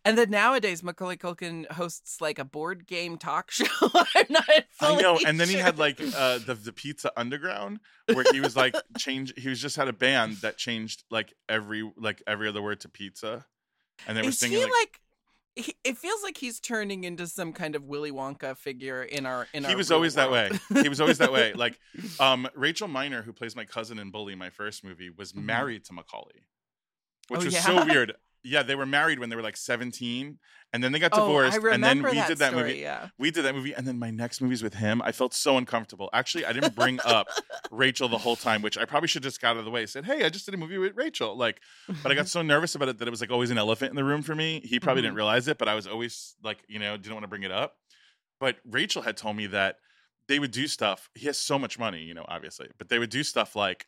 [0.04, 3.66] And then nowadays, Macaulay Culkin hosts like a board game talk show.
[3.82, 7.80] I'm not fully I know, and then he had like uh, the the Pizza Underground,
[8.12, 9.32] where he was like change.
[9.36, 12.88] He was just had a band that changed like every like every other word to
[12.88, 13.46] pizza,
[14.06, 15.00] and they were Is singing like, like?
[15.56, 19.46] He- it feels like he's turning into some kind of Willy Wonka figure in our
[19.54, 19.70] in our.
[19.70, 20.50] he was always that way.
[20.82, 21.52] He was always that way.
[21.52, 21.78] Like
[22.20, 25.44] um, Rachel Miner, who plays my cousin in Bully, my first movie, was Mhm.
[25.44, 26.46] married to Macaulay,
[27.28, 27.60] which Oh, was yeah?
[27.60, 28.14] so weird.
[28.46, 30.38] Yeah, they were married when they were like seventeen,
[30.72, 32.62] and then they got Oh, divorced, I remember and then we that did that story,
[32.68, 32.80] movie.
[32.80, 33.08] Yeah.
[33.18, 36.10] We did that movie, and then my next movies with him, I felt so uncomfortable.
[36.12, 37.28] Actually, I didn't bring up
[37.70, 39.86] Rachel the whole time, which I probably should just got out of the way.
[39.86, 41.60] Said, "Hey, I just did a movie with Rachel." Like,
[42.02, 43.96] but I got so nervous about it that it was like always an elephant in
[43.96, 44.60] the room for me.
[44.64, 45.04] He probably Mhm.
[45.06, 47.50] didn't realize it, but I was always like, you know, didn't want to bring it
[47.52, 47.76] up.
[48.40, 49.76] But Rachel had told me that
[50.28, 51.08] they would do stuff.
[51.14, 53.86] He has so much money, you know, obviously, but they would do stuff like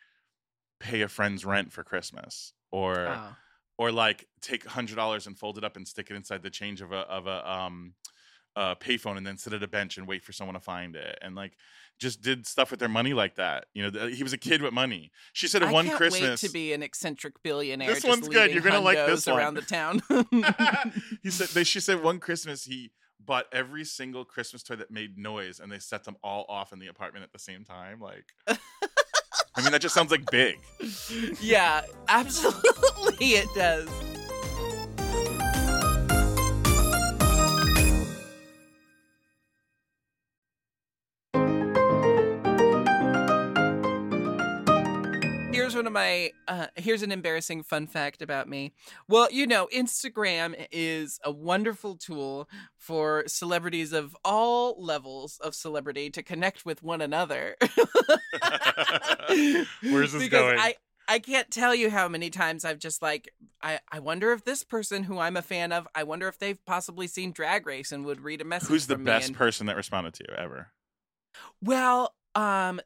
[0.80, 3.36] pay a friend's rent for Christmas, or Oh.
[3.78, 6.50] Or like take a hundred dollars and fold it up and stick it inside the
[6.50, 7.94] change of a of a um
[8.54, 11.18] uh payphone and then sit at a bench and wait for someone to find it
[11.20, 11.52] and like
[11.98, 13.66] just did stuff with their money like that.
[13.72, 15.12] You know, th- he was a kid with money.
[15.32, 17.94] She said I one Christmas wait to be an eccentric billionaire.
[17.94, 18.52] This one's good.
[18.52, 19.38] You're gonna like this one.
[19.38, 20.02] around the town.
[21.22, 25.18] he said they she said one Christmas he bought every single Christmas toy that made
[25.18, 28.00] noise and they set them all off in the apartment at the same time.
[28.00, 28.26] Like
[29.56, 30.58] I mean that just sounds like big.
[31.40, 33.88] yeah, absolutely, it does.
[45.52, 48.72] Here's one of my uh, here's an embarrassing fun fact about me.
[49.08, 56.10] Well, you know, Instagram is a wonderful tool for celebrities of all levels of celebrity
[56.10, 57.56] to connect with one another.
[59.82, 60.58] Where's this because going?
[60.58, 60.74] I
[61.08, 64.64] I can't tell you how many times I've just like I I wonder if this
[64.64, 68.04] person who I'm a fan of, I wonder if they've possibly seen Drag Race and
[68.04, 68.68] would read a message.
[68.68, 70.72] Who's the best and- person that responded to you ever?
[71.62, 72.80] well, um,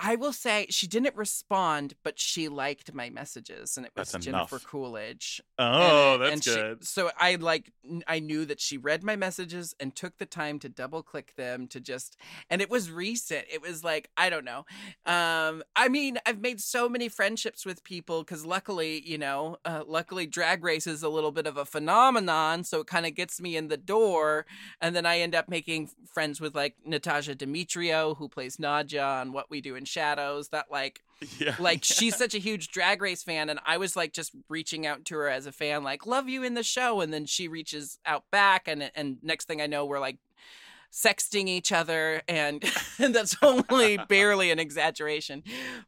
[0.00, 4.24] I will say she didn't respond, but she liked my messages, and it was That's
[4.24, 4.64] Jennifer enough.
[4.66, 5.40] Coolidge.
[5.58, 6.86] Oh, And- that's and she- good.
[6.86, 7.72] so I like
[8.06, 11.66] I knew that she read my messages and took the time to double click them
[11.68, 12.16] to just
[12.48, 13.46] and it was recent.
[13.50, 14.66] It was like I don't know.
[15.04, 19.82] Um I mean, I've made so many friendships with people cuz luckily, you know, uh,
[19.86, 23.40] luckily drag race is a little bit of a phenomenon, so it kind of gets
[23.40, 24.46] me in the door
[24.80, 29.32] and then I end up making friends with like Natasia Demetriou who plays Nadja on
[29.32, 30.48] What We Do in Shadows.
[30.48, 31.02] That like
[31.38, 31.54] yeah.
[31.58, 35.04] like she's such a huge drag race fan and i was like just reaching out
[35.06, 37.98] to her as a fan like love you in the show and then she reaches
[38.06, 40.18] out back and and next thing i know we're like
[40.92, 42.64] sexting each other and
[42.98, 45.42] and that's only barely an exaggeration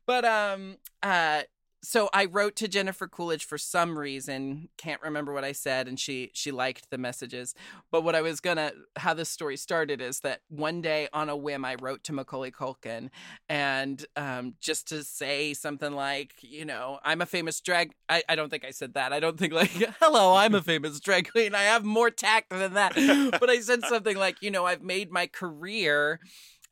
[0.07, 1.43] but um uh
[1.83, 5.99] so I wrote to Jennifer Coolidge for some reason, can't remember what I said, and
[5.99, 7.55] she she liked the messages.
[7.91, 11.37] But what I was gonna how this story started is that one day on a
[11.37, 13.09] whim I wrote to Macaulay Culkin
[13.49, 17.93] and um, just to say something like, you know, I'm a famous drag.
[18.09, 19.13] I, I don't think I said that.
[19.13, 21.55] I don't think like, hello, I'm a famous drag queen.
[21.55, 22.95] I have more tact than that.
[23.41, 26.21] But I said something like, you know, I've made my career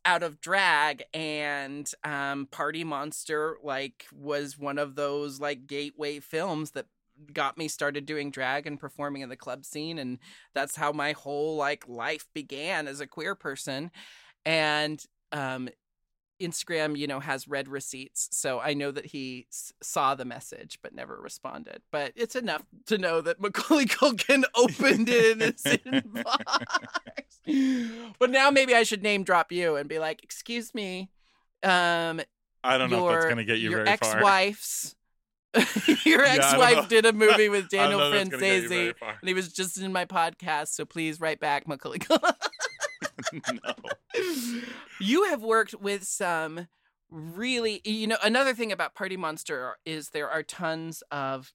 [0.09, 6.71] out of drag and um party monster like was one of those like gateway films
[6.71, 6.87] that
[7.35, 10.19] got me started doing drag and performing in the club scene and
[10.55, 13.91] that's how my whole like life began as a queer person
[14.47, 15.69] and um
[16.41, 20.79] Instagram, you know, has read receipts, so I know that he s- saw the message
[20.83, 21.83] but never responded.
[21.91, 26.67] But it's enough to know that Macaulay Culkin opened it in his inbox.
[28.19, 31.11] but now maybe I should name drop you and be like, "Excuse me,
[31.63, 32.21] um,
[32.65, 34.17] I don't know if that's going to get you your very far.
[34.17, 34.95] ex-wife's
[36.05, 38.93] Your Yeah, ex-wife did a movie with Daniel know if that's gonna get you very
[38.93, 40.69] Franzese, and he was just in my podcast.
[40.69, 42.01] So please write back, Macaulay.
[43.33, 43.75] no.
[45.01, 46.69] you have worked with some
[47.11, 51.53] really, you know, another thing about Party Monster is there are tons of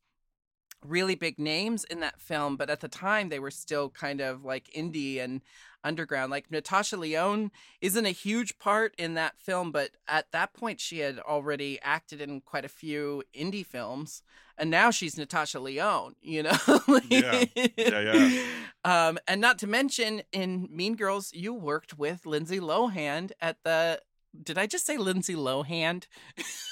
[0.83, 4.43] really big names in that film, but at the time they were still kind of
[4.43, 5.41] like indie and
[5.83, 6.31] underground.
[6.31, 10.99] Like Natasha Lyonne isn't a huge part in that film, but at that point she
[10.99, 14.23] had already acted in quite a few indie films.
[14.57, 16.57] And now she's Natasha Lyonne, you know?
[17.09, 17.45] Yeah.
[17.55, 18.45] Yeah, yeah.
[18.85, 24.01] Um, and not to mention in Mean Girls, you worked with Lindsay Lohan at the
[24.43, 26.05] did I just say Lindsay Lohan?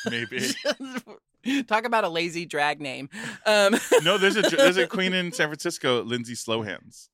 [0.10, 0.50] Maybe.
[1.68, 3.10] Talk about a lazy drag name.
[3.46, 7.10] Um, No, there's a there's a queen in San Francisco, Lindsay Slowhands.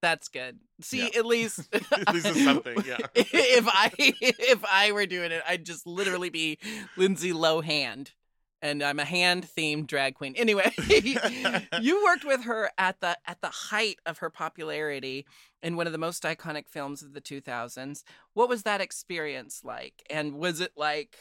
[0.00, 0.60] That's good.
[0.80, 1.18] See, Yeah.
[1.18, 2.98] at least At least it's something, yeah.
[3.14, 6.58] if I if I were doing it, I'd just literally be
[6.96, 8.08] Lindsay Lohan,
[8.62, 10.34] and I'm a hand themed drag queen.
[10.36, 10.70] Anyway,
[11.80, 15.26] you worked with her at the at the height of her popularity
[15.62, 18.04] in one of the most iconic films of the 2000s.
[18.34, 20.04] What was that experience like?
[20.08, 21.16] And was it like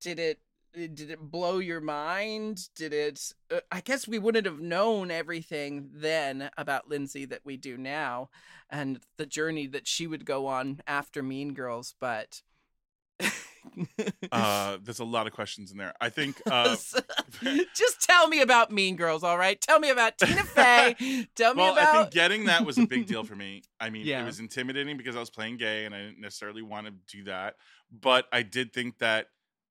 [0.00, 0.40] did it
[0.86, 2.68] did it blow your mind?
[2.76, 7.56] Did it uh, I guess we wouldn't have known everything then about Lindsay that we
[7.56, 8.30] do now
[8.70, 12.42] and the journey that she would go on after Mean Girls, but
[14.32, 15.92] Uh, there's a lot of questions in there.
[16.00, 16.76] I think uh,
[17.74, 19.60] just tell me about Mean Girls, all right?
[19.60, 20.94] Tell me about Tina Fey.
[21.34, 23.62] Tell me well, about I think getting that was a big deal for me.
[23.80, 24.22] I mean, Yeah.
[24.22, 27.24] it was intimidating because I was playing gay and I didn't necessarily want to do
[27.24, 27.56] that.
[27.90, 29.28] But I did think that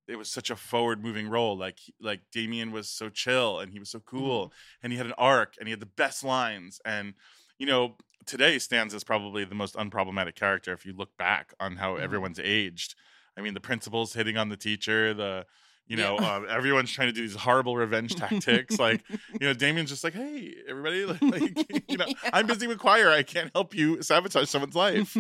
[0.08, 1.58] it was such a forward moving role.
[1.58, 5.14] Like like Damien was so chill and he was so cool and he had an
[5.18, 6.80] arc and he had the best lines.
[6.86, 7.14] And
[7.60, 11.78] you know, today stands as probably the most unproblematic character if you look back on
[11.78, 12.02] how Mhm.
[12.02, 12.96] everyone's aged.
[13.38, 15.46] I mean, the principal's hitting on the teacher, the
[15.90, 16.36] you know, Yeah.
[16.36, 18.78] um, everyone's trying to do these horrible revenge tactics.
[18.78, 19.04] like,
[19.40, 23.10] you know, Damien's just like, hey, everybody, like, like, you know, I'm busy with choir.
[23.10, 25.16] I can't help you sabotage someone's life.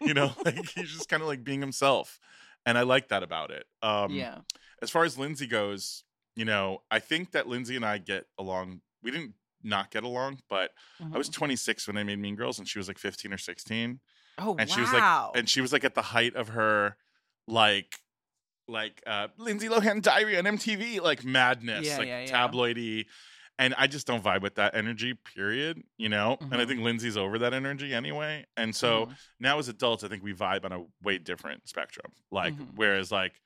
[0.00, 2.20] you know, like he's just kind of like being himself.
[2.66, 3.64] And I like that about it.
[3.82, 4.38] Um, yeah.
[4.80, 6.04] As far as Lindsay goes,
[6.36, 8.80] you know, I think that Lindsay and I get along.
[9.02, 10.70] We didn't not get along, but
[11.12, 11.34] I was Mhm.
[11.34, 14.00] 26 when I made Mean Girls and she was like 15 or 16
[14.38, 14.74] oh and wow.
[14.74, 16.96] she was like and she was like at the height of her
[17.46, 17.94] like
[18.66, 22.26] like uh Lindsay Lohan diary on MTV like madness Yeah, like yeah, yeah.
[22.48, 23.06] tabloidy
[23.58, 26.68] and I just don't vibe with that energy period you know and I Mhm.
[26.68, 29.16] think Lindsay's over that energy anyway and so Mhm.
[29.40, 32.70] now as adults I think we vibe on a way different spectrum like Mhm.
[32.74, 33.40] whereas like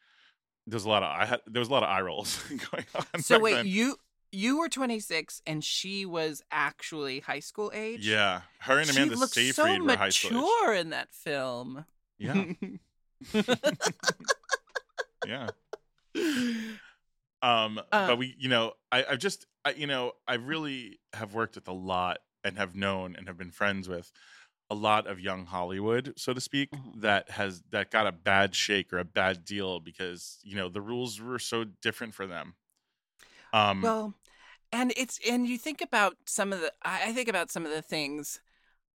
[0.67, 3.23] there's a lot of I had there was a lot of eye rolls going on
[3.23, 3.67] So wait, then.
[3.67, 3.97] you
[4.33, 8.07] you were 26 and she was actually high school age?
[8.07, 10.35] yeah her and she Amanda looked Seyfried so were high school age.
[10.35, 11.85] mature in that film.
[12.19, 12.45] yeah
[15.27, 15.51] yeah
[17.47, 21.35] um Uh, but we you know i i've just I, you know i really have
[21.35, 24.11] worked with a lot and have known and have been friends with
[24.71, 27.01] a lot of young hollywood so to speak Mhm.
[27.01, 30.81] that has that got a bad shake or a bad deal because you know the
[30.83, 32.55] rules were so different for them
[33.53, 34.15] um Well,
[34.73, 37.83] and it's and you think about some of the I think about some of the
[37.83, 38.41] things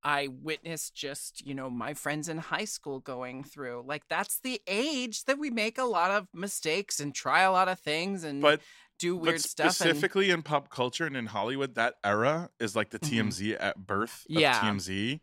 [0.03, 3.83] I witnessed just, you know, my friends in high school going through.
[3.85, 7.67] Like that's the age that we make a lot of mistakes and try a lot
[7.67, 8.61] of things and but
[8.97, 12.75] do weird but stuff and specifically in pop culture and in hollywood that era is
[12.75, 14.59] like the tmz at birth of Yeah.
[14.61, 15.21] tmz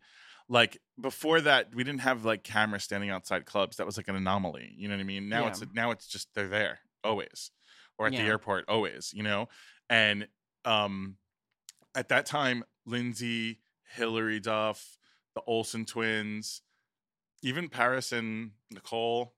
[0.49, 3.77] like before that we didn't have like cameras standing outside clubs.
[3.77, 5.29] That was like an anomaly you know what i mean?
[5.29, 7.51] Now it's now it's just they're there always
[7.99, 9.49] or at the airport always you know?
[9.89, 10.27] And
[10.65, 11.17] um
[11.95, 13.59] at that time lindsay
[13.95, 14.97] hilary duff
[15.35, 16.61] the olsen twins
[17.43, 19.33] even paris and nicole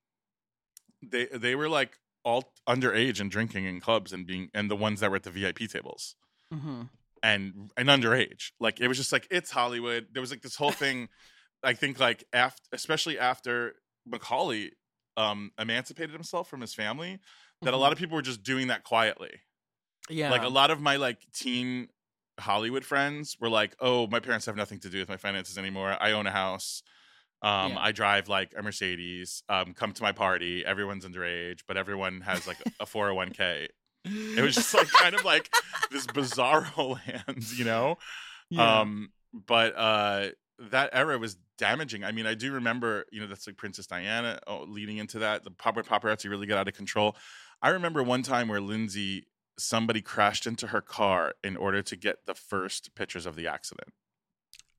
[1.01, 4.99] they they were like all underage and drinking in clubs and being and the ones
[4.99, 6.15] that were at the vip tables
[6.53, 6.89] Mhm.
[7.23, 8.51] and and underage.
[8.59, 10.07] Like it was just like it's Hollywood.
[10.11, 11.07] There was like this whole thing.
[11.63, 14.71] I think like after, especially after Macaulay
[15.15, 17.19] um emancipated himself from his family,
[17.61, 17.79] that a Mhm.
[17.79, 19.41] lot of people were just doing that quietly.
[20.09, 20.31] Yeah.
[20.31, 21.89] Like a lot of my like teen
[22.39, 25.95] Hollywood friends were like, "Oh, my parents have nothing to do with my finances anymore.
[25.99, 26.83] I own a house.
[27.41, 27.79] Um, Yeah.
[27.79, 29.43] I drive like a Mercedes.
[29.49, 30.65] Um, come to my party.
[30.65, 33.67] Everyone's underage, but everyone has like a 401k.
[34.05, 35.49] It was just like kind of like
[35.91, 36.97] this bizarro
[37.27, 37.97] land, you know?
[38.49, 38.81] Yeah.
[38.81, 40.29] Um, but uh,
[40.71, 42.03] that era was damaging.
[42.03, 45.43] I mean, I do remember, you know, that's like Princess Diana oh, leading into that.
[45.43, 47.15] The paparazzi really got out of control.
[47.61, 49.27] I remember one time where Lindsay,
[49.59, 53.93] somebody crashed into her car in order to get the first pictures of the accident.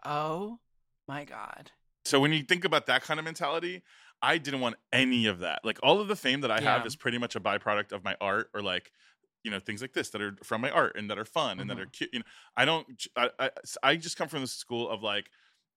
[0.05, 0.59] oh
[1.07, 1.73] my god.
[2.05, 3.83] So when you think about that kind of mentality,
[4.23, 5.61] I didn't want any of that.
[5.65, 8.17] Like all of the fame that I have is pretty much a byproduct of my
[8.21, 8.93] art or like
[9.43, 11.71] you know things like this that are from my art and that are fun and
[11.71, 11.83] that mm-hmm.
[11.85, 12.11] are cute.
[12.13, 12.25] You know,
[12.57, 13.07] I don't.
[13.17, 13.51] I, I
[13.83, 15.31] I just come from the school of like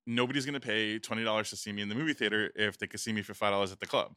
[0.06, 3.00] nobody's gonna pay twenty dollars to see me in the movie theater if they could
[3.00, 4.16] see me for five dollars at the club.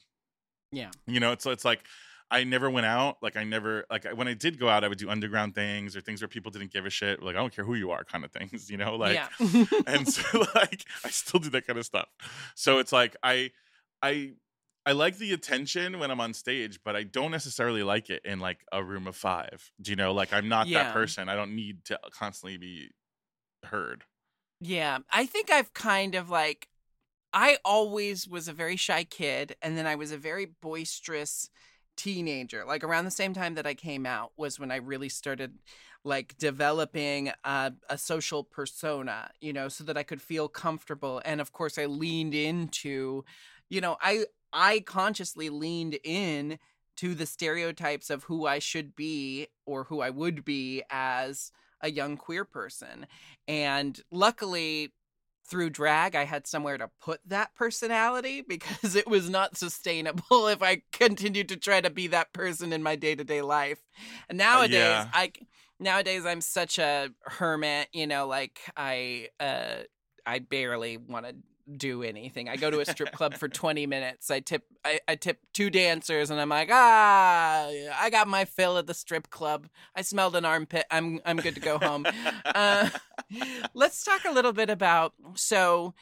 [0.72, 0.90] Yeah.
[1.06, 1.84] You know, so it's like
[2.30, 3.18] I never went out.
[3.22, 6.00] Like I never like when I did go out, I would do underground things or
[6.00, 7.22] things where people didn't give a shit.
[7.22, 8.70] Like I don't care who you are, kind of things.
[8.76, 9.64] You know, like yeah.
[9.86, 12.08] and so like I still do that kind of stuff.
[12.54, 13.52] So it's like I
[14.02, 14.32] I
[14.84, 18.40] I like the attention when I'm on stage, but I don't necessarily like it in
[18.40, 19.70] like a room of five.
[19.80, 20.12] Do you know?
[20.12, 20.84] Like I'm not Yeah.
[20.84, 21.28] that person.
[21.28, 22.90] I don't need to constantly be
[23.64, 24.04] heard.
[24.60, 26.68] Yeah, I think I've kind of like
[27.32, 31.50] I always was a very shy kid and then I was a very boisterous
[31.96, 32.64] teenager.
[32.64, 35.58] Like around the same time that I came out was when I really started
[36.04, 41.40] like developing a, a social persona, you know, so that I could feel comfortable and
[41.40, 43.24] of course I leaned into
[43.68, 46.58] you know, I I consciously leaned in
[46.96, 51.90] to the stereotypes of who I should be or who I would be as a
[51.90, 53.06] young queer person.
[53.46, 54.92] And luckily,
[55.48, 60.62] through drag, I had somewhere to put that personality because it was not sustainable if
[60.62, 63.80] I continued to try to be that person in my day to day life.
[64.28, 65.08] And nowadays, yeah.
[65.12, 65.32] I
[65.78, 67.88] nowadays I'm such a hermit.
[67.92, 69.82] You know, like I uh,
[70.24, 71.34] I barely want to
[71.76, 72.48] do anything.
[72.48, 74.30] I go to a strip club for 20 minutes.
[74.30, 78.78] I tip I, I tip two dancers and I'm like, "Ah, I got my fill
[78.78, 79.68] at the strip club.
[79.94, 80.86] I smelled an armpit.
[80.90, 82.06] I'm I'm good to go home."
[82.44, 82.90] uh,
[83.74, 85.94] let's talk a little bit about so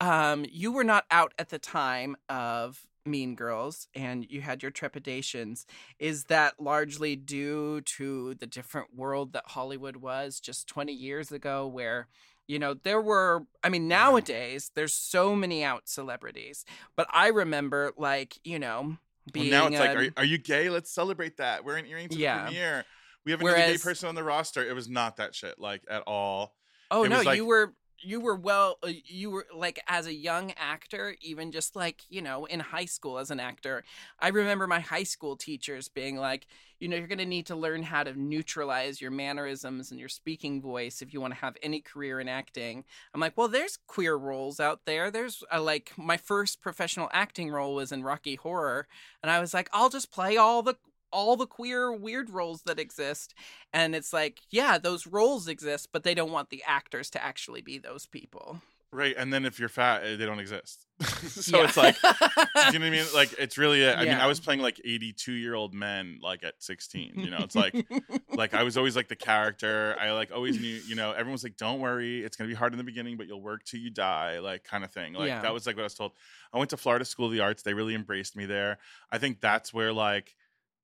[0.00, 4.70] um you were not out at the time of Mean Girls and you had your
[4.70, 5.66] trepidations.
[5.98, 11.66] Is that largely due to the different world that Hollywood was just 20 years ago
[11.66, 12.08] where
[12.50, 16.64] you know, there were, I mean, nowadays there's so many out celebrities,
[16.96, 18.98] but I remember like, you know, Well,
[19.32, 20.68] being now it's like, um, are, are you gay?
[20.68, 21.64] Let's celebrate that.
[21.64, 22.38] We're in earring to Yeah.
[22.38, 22.84] the premiere.
[23.24, 24.68] We have another gay person on the roster.
[24.68, 26.56] It was not that shit, like at all.
[26.90, 27.72] Oh It no, like- you were
[28.02, 32.22] you were well uh, you were like as a young actor even just like, you
[32.22, 33.84] know, in high school as an actor.
[34.18, 36.46] I remember my high school teachers being like,
[36.80, 40.08] you know, you're going to need to learn how to neutralize your mannerisms and your
[40.08, 42.84] speaking voice if you want to have any career in acting.
[43.14, 45.10] I'm like, well, there's queer roles out there.
[45.10, 48.88] There's uh, like my first professional acting role was in Rocky Horror,
[49.22, 50.76] and I was like, I'll just play all the
[51.12, 53.34] all the queer weird roles that exist.
[53.72, 57.60] And it's like, yeah, those roles exist, but they don't want the actors to actually
[57.62, 58.60] be those people.
[58.92, 59.14] Right.
[59.16, 60.84] And then if you're fat, eh, they don't exist.
[61.28, 61.64] so Yeah.
[61.64, 63.04] it's like, you know what I mean?
[63.14, 66.42] Like, it's really, a, I mean, I was playing like 82 year old men, like
[66.42, 67.86] at 16, you know, it's like,
[68.34, 69.94] like I was always like the character.
[70.00, 72.78] I like always knew, you know, everyone's like, don't worry, it's gonna be hard in
[72.78, 75.12] the beginning, but you'll work till you die, like kind of thing.
[75.12, 75.42] Like Yeah.
[75.42, 76.10] that was like what I was told.
[76.52, 77.62] I went to Florida School of the Arts.
[77.62, 78.78] They really embraced me there.
[79.12, 80.34] I think that's where like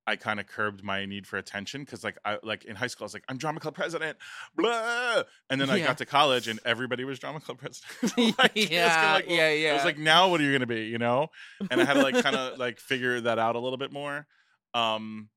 [0.06, 3.04] I kind of curbed my need for attention because like I like in high school
[3.04, 4.16] I was like I'm drama club president,
[4.54, 8.36] blah, and then I got to college and everybody was drama club president.
[8.38, 9.74] Like, yeah, like, well, yeah, I yeah.
[9.74, 10.84] was like, now what are you gonna be?
[10.84, 11.28] You know?
[11.70, 14.26] And I had to like kind of like figure that out a little bit more.
[14.74, 15.28] Um,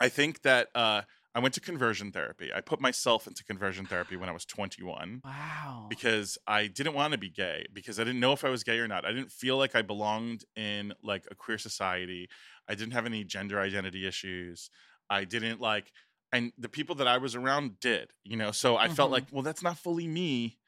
[0.00, 1.02] I think that uh,
[1.34, 2.50] I went to conversion therapy.
[2.54, 5.86] I put myself into conversion therapy when I was 21 wow.
[5.88, 8.78] because I didn't want to be gay because I didn't know if I was gay
[8.78, 9.04] or not.
[9.04, 12.28] I didn't feel like I belonged in like a queer society.
[12.70, 14.70] I didn't have any gender identity issues.
[15.10, 15.92] I didn't like
[16.32, 18.52] and the people that I was around did, you know.
[18.52, 19.12] So I felt Mhm.
[19.12, 20.60] like, well, that's not fully me.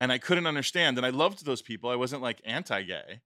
[0.00, 0.96] And I couldn't understand.
[0.96, 1.90] And I loved those people.
[1.90, 3.20] I wasn't like anti-gay.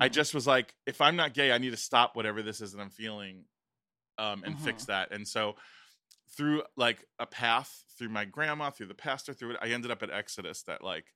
[0.00, 0.10] I Mhm.
[0.10, 2.80] just was like, if I'm not gay, I need to stop whatever this is that
[2.80, 3.46] I'm feeling
[4.18, 5.12] um, and fix that.
[5.12, 5.56] And so
[6.36, 10.02] through like a path through my grandma, through the pastor, through it, I ended up
[10.02, 11.06] at Exodus, that like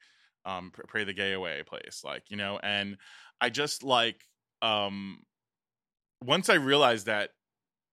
[0.44, 2.58] um, pray the gay away place, like you know.
[2.62, 2.98] And
[3.40, 4.24] I just like
[4.62, 5.22] um,
[6.24, 7.30] once I realized that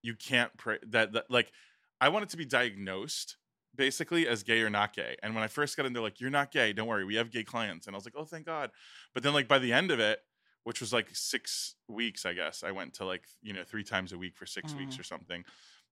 [0.03, 1.51] you can't pray that, that like
[1.99, 3.37] I wanted to be diagnosed
[3.75, 5.15] basically as gay or not gay.
[5.23, 6.73] And when I first got in, they're like, "You're not gay.
[6.73, 8.71] Don't worry, we have gay clients." And I was like, "Oh, thank God."
[9.13, 10.19] But then like by the end of it,
[10.63, 14.11] which was like six weeks, I guess I went to like you know three times
[14.13, 14.99] a week for 6 weeks Mhm.
[14.99, 15.43] or something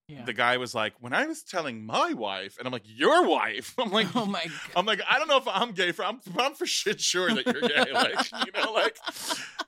[0.09, 0.25] yeah.
[0.25, 3.75] the guy was like, when I was telling my wife, and I'm like, your wife.
[3.79, 4.51] I'm like, oh my god.
[4.75, 5.91] I'm like, I don't know if I'm gay.
[5.91, 7.85] For I'm, I'm for shit sure that you're gay.
[7.93, 8.97] Like, you know, like.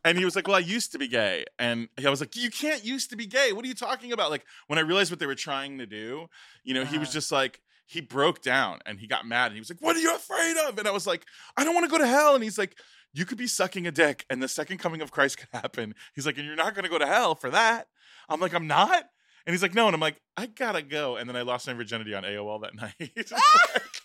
[0.04, 2.50] And he was like, well, I used to be gay, and I was like, you
[2.50, 3.52] can't used to be gay.
[3.54, 4.32] What are you talking about?
[4.32, 6.28] Like, when I realized what they were trying to do,
[6.64, 7.14] you know, he was Uh-huh.
[7.14, 7.62] just like.
[7.88, 10.56] He broke down and he got mad and he was like, What are you afraid
[10.66, 10.80] of?
[10.80, 11.26] And I was like,
[11.58, 12.36] I don't want to go to hell.
[12.36, 12.78] And he's like,
[13.14, 15.94] You could be sucking a dick and the second coming of Christ could happen.
[16.16, 17.88] He's like, And you're not going to go to hell for that.
[18.30, 19.04] I'm like, I'm not.
[19.46, 19.88] And he's like, no.
[19.88, 21.18] And I'm like, I gotta go.
[21.18, 23.12] And then I lost my virginity on AOL that night.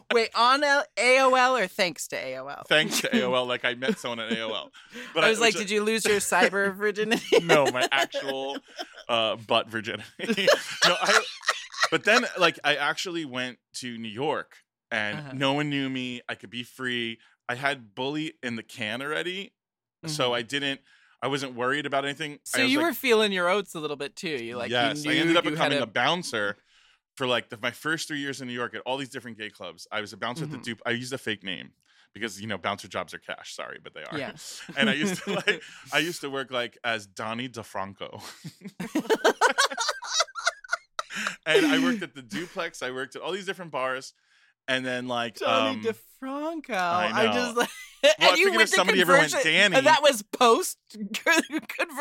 [0.12, 2.66] Wait, on L- AOL or thanks to AOL?
[2.68, 4.70] Thanks to AOL, like I met someone at AOL.
[5.14, 7.40] But I was like, which- did you lose your cyber virginity?
[7.42, 8.58] no, my actual
[9.08, 10.06] uh, butt virginity.
[10.86, 11.22] no, I,
[11.90, 14.56] but then like I actually went to New York
[14.90, 15.30] and Uh-huh.
[15.34, 16.20] no one knew me.
[16.28, 17.18] I could be free.
[17.48, 19.52] I had bully in the can already,
[20.06, 20.36] so Mhm.
[20.36, 20.80] I didn't.
[21.24, 22.40] I wasn't worried about anything.
[22.44, 24.28] So I was you like, were feeling your oats a little bit too.
[24.28, 26.56] You like, you yes, I ended up becoming a- a bouncer
[27.16, 29.50] for like the, my first three years in New York at all these different gay
[29.50, 29.86] clubs.
[29.92, 30.52] I was a bouncer Mhm.
[30.54, 30.80] at the Dupe.
[30.86, 31.72] I used a fake name
[32.14, 33.54] because you know bouncer jobs are cash.
[33.54, 34.18] Sorry, but they are.
[34.18, 34.32] Yeah.
[34.76, 38.20] and I used to like I used to work like as Donnie DeFranco.
[41.46, 44.14] and I worked at the duplex, I worked at all these different bars,
[44.68, 46.74] and then like Johnny um DeFranco.
[46.74, 47.68] I I, just like,
[48.18, 51.54] and you went if to somebody ever went Danny- and that was post conversion.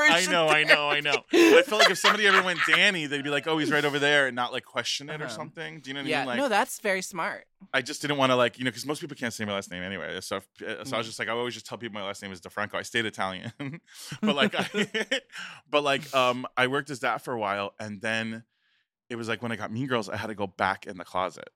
[0.09, 1.23] I know, I know, I know.
[1.33, 3.99] I felt like if somebody ever went Danny, they'd be like, "Oh, he's right over
[3.99, 5.35] there," and not like question it or Uh-huh.
[5.35, 5.79] something.
[5.79, 6.27] Do you know what I Yeah, mean?
[6.27, 7.45] Like, no, that's very smart.
[7.73, 9.71] I just didn't want to like you know because most people can't say my last
[9.71, 10.19] name anyway.
[10.21, 10.97] So if, uh, so I Mm.
[10.99, 12.75] was just like I always just tell people my last name is DeFranco.
[12.75, 13.51] I stayed Italian,
[14.21, 14.67] but like I,
[15.69, 18.43] but like um I worked as that for a while, and then
[19.09, 21.05] it was like when I got Mean Girls, I had to go back in the
[21.05, 21.49] closet.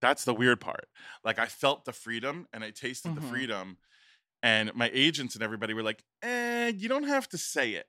[0.00, 0.86] That's the weird part.
[1.24, 3.30] Like I felt the freedom and I tasted the Mhm.
[3.30, 3.76] freedom,
[4.42, 7.86] and my agents and everybody were like, "Eh, you don't have to say it."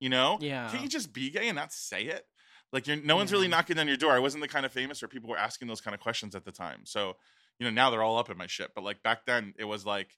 [0.00, 0.38] You know?
[0.40, 0.68] Yeah.
[0.70, 2.24] Can't you just be gay and not say it?
[2.72, 4.12] Like you're no one's really knocking on your door.
[4.12, 6.44] I wasn't the kind of famous where people were asking those kind of questions at
[6.44, 6.82] the time.
[6.84, 7.14] So,
[7.58, 8.70] you know, now they're all up in my shit.
[8.74, 10.14] But like back then it was like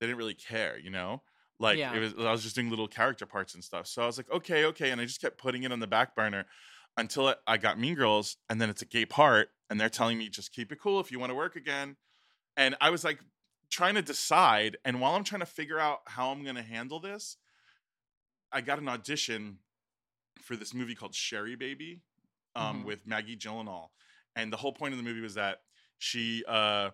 [0.00, 1.22] they didn't really care, you know?
[1.58, 1.94] Like Yeah.
[1.94, 3.86] it was I was just doing little character parts and stuff.
[3.86, 4.90] So I was like, okay, okay.
[4.90, 6.46] And I just kept putting it on the back burner
[6.96, 10.28] until I got Mean Girls, and then it's a gay part, and they're telling me
[10.28, 11.96] just keep it cool if you want to work again.
[12.56, 13.20] And I was like
[13.70, 17.36] trying to decide, and while I'm trying to figure out how I'm gonna handle this,
[18.52, 19.58] I got an audition
[20.40, 22.00] for this movie called Sherrybaby
[22.56, 22.84] um, Mhm.
[22.84, 23.88] with Maggie Gyllenhaal,
[24.34, 25.62] and the whole point of the movie was that
[25.98, 26.90] she uh,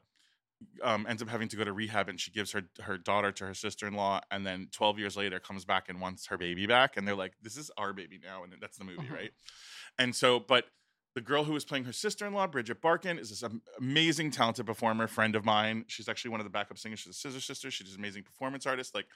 [0.82, 3.46] um, ends up having to go to rehab, and she gives her her daughter to
[3.46, 6.66] her sister in law, and then 12 years later comes back and wants her baby
[6.66, 9.12] back, and they're like, "This is our baby now," and that's the movie, Mhm.
[9.12, 9.32] right?
[9.98, 10.66] And so, but
[11.16, 13.42] the girl who was playing her sister-in-law, Bridget Barkan, is this
[13.78, 15.86] amazing, talented performer, friend of mine.
[15.88, 17.72] She's actually one of the backup singers for the Scissor Sisters.
[17.72, 18.94] She's an amazing performance artist.
[18.94, 19.06] Like,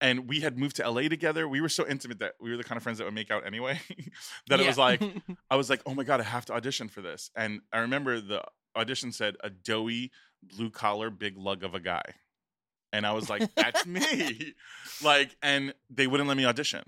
[0.00, 1.48] and we had moved to LA together.
[1.48, 3.46] We were so intimate that we were the kind of friends that would make out
[3.46, 3.78] anyway.
[4.48, 5.00] that it was like,
[5.50, 7.30] I was like, oh my god, I have to audition for this.
[7.36, 8.42] And I remember the
[8.74, 10.10] audition said a doughy,
[10.42, 12.02] blue collar, big lug of a guy,
[12.92, 14.54] and I was like, that's me.
[15.02, 16.82] Like, and they wouldn't let me audition.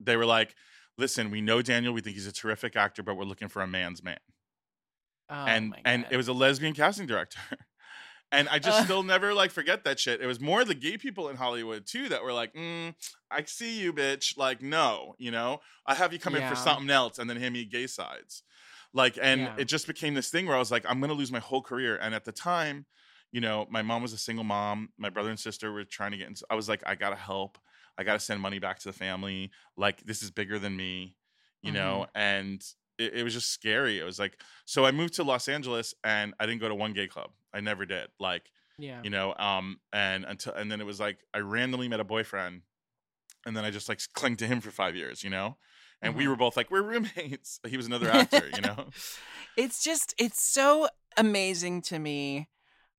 [0.00, 0.56] They were like,
[0.98, 1.92] listen, we know Daniel.
[1.94, 4.18] We think he's a terrific actor, but we're looking for a man's man.
[5.28, 7.40] Oh and and it was a lesbian casting director.
[8.32, 8.82] And I just Uh.
[8.82, 10.20] still never like forget that shit.
[10.20, 12.92] It was more the gay people in Hollywood too that were like, mm,
[13.30, 16.90] "I see you, bitch." Like, no, you know, I have you come in for something
[16.90, 18.42] else, and then hand me gay sides.
[18.92, 19.54] Like, and Yeah.
[19.56, 21.96] it just became this thing where I was like, I'm gonna lose my whole career.
[21.96, 22.86] And at the time,
[23.30, 24.88] you know, my mom was a single mom.
[24.98, 26.44] My brother and sister were trying to get into.
[26.50, 27.58] I was like, I gotta help.
[27.98, 29.50] I gotta send money back to the family.
[29.76, 31.16] Like, this is bigger than me,
[31.62, 32.06] you know.
[32.14, 32.62] And
[32.98, 33.98] it, it was just scary.
[33.98, 36.92] It was like, so I moved to Los Angeles, and I didn't go to one
[36.92, 37.30] gay club.
[37.52, 38.08] I never did.
[38.18, 39.00] Like, yeah.
[39.04, 42.62] you know um and until and then it was like i randomly met a boyfriend
[43.46, 45.56] and then i just like clung to him for five years you know
[46.02, 46.30] and we Mhm.
[46.30, 48.86] were both like we're roommates he was another actor you know
[49.56, 52.48] it's just it's so amazing to me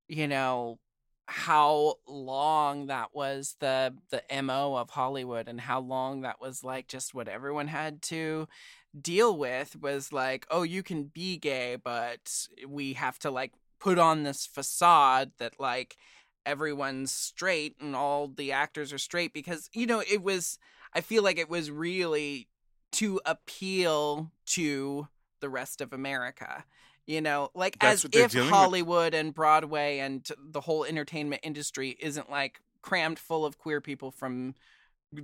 [0.08, 0.80] you know
[1.28, 6.88] how long that was the the mo of hollywood and how long that was like
[6.88, 8.48] just what everyone had to
[9.02, 13.98] deal with was like oh you can be gay but we have to like put
[13.98, 15.98] on this facade that like
[16.46, 20.60] everyone's straight and all the actors are straight because you know it was
[20.94, 22.48] i feel like it was really
[22.92, 25.08] to appeal to
[25.42, 26.66] the rest of America.
[27.08, 28.56] You know, like That's as if dealing with.
[28.56, 34.12] Hollywood and Broadway and the whole entertainment industry isn't like crammed full of queer people
[34.12, 34.56] from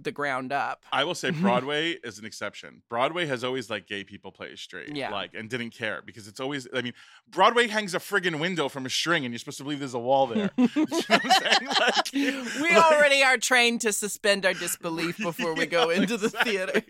[0.04, 0.84] the ground up.
[0.92, 4.96] i will say broadway is an exception broadway has always like gay people play straight
[4.96, 5.12] Yeah.
[5.12, 6.94] like and didn't care because it's always i mean
[7.30, 10.00] broadway hangs a friggin window from a string and you're supposed to believe there's a
[10.00, 14.46] wall there you know what i'm saying like we like- already are trained to suspend
[14.46, 16.82] our disbelief before we go Yeah, into the theater.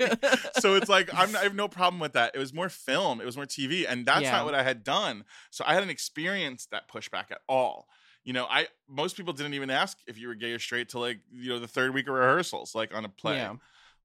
[0.59, 2.31] so it's like I'm, I have no problem with that.
[2.35, 4.31] It was more film, it was more TV, and that's Yeah.
[4.31, 5.23] not what I had done.
[5.49, 7.87] So I hadn't experienced that pushback at all.
[8.23, 11.01] You know, I most people didn't even ask if you were gay or straight till
[11.01, 13.37] like you know the third week of rehearsals, like on a play.
[13.37, 13.55] Yeah.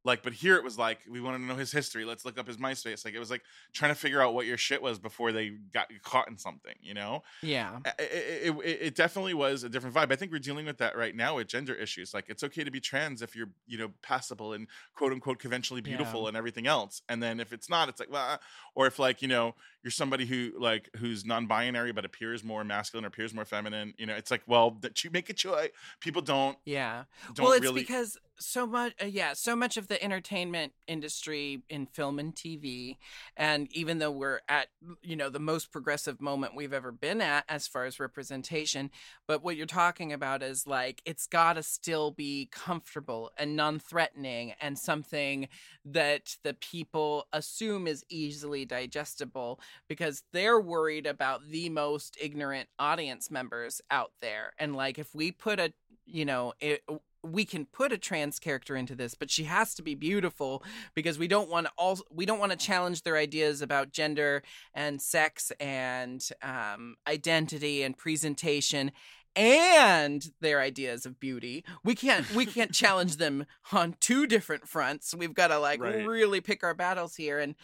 [0.05, 2.05] Like, but here it was like we wanted to know his history.
[2.05, 3.05] Let's look up his MySpace.
[3.05, 3.43] Like it was like
[3.73, 6.77] trying to figure out what your shit was before they got caught in something.
[6.81, 7.79] You know, yeah.
[7.99, 10.13] it, it, it, it definitely was a different vibe.
[10.13, 12.15] I think we're dealing with that right now with gender issues.
[12.15, 15.83] Like it's okay to be trans if you're, you know, passable and quote unquote conventionally
[15.83, 16.29] beautiful Yeah.
[16.29, 17.03] and everything else.
[17.09, 18.39] And then if it's not, it's like, well,
[18.77, 19.57] or if like, you know,
[19.87, 24.05] you're somebody who like who's non-binary but appears more masculine or appears more feminine you
[24.05, 25.71] know it's like well that you make a choice
[26.01, 27.05] people don't Yeah.
[27.35, 31.63] don't well, it's really because so much, uh, yeah, so much of the entertainment industry
[31.69, 32.97] in film and TV,
[33.37, 34.69] and even though we're at,
[35.03, 38.91] you know, the most progressive moment we've ever been at as far as representation,
[39.27, 44.55] but what you're talking about is like it's got to still be comfortable and non-threatening
[44.61, 45.49] and something
[45.85, 53.31] that the people assume is easily digestible because they're worried about the most ignorant audience
[53.31, 55.73] members out there, and like if we put a
[56.07, 56.83] you know it,
[57.23, 60.63] we can put a trans character into this but she has to be beautiful
[60.95, 64.45] because we don't want to all we don't want to challenge their ideas about gender
[64.75, 68.93] and sex and um, identity and presentation
[69.35, 71.65] and their ideas of beauty.
[71.85, 75.15] We can't we can't challenge them on two different fronts.
[75.15, 76.07] We've got to like Right.
[76.07, 77.39] really pick our battles here.
[77.39, 77.55] And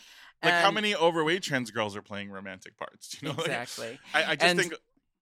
[0.43, 3.17] like how many overweight trans girls are playing romantic parts?
[3.23, 3.99] You know Like, exactly.
[4.15, 4.75] I, I just And- think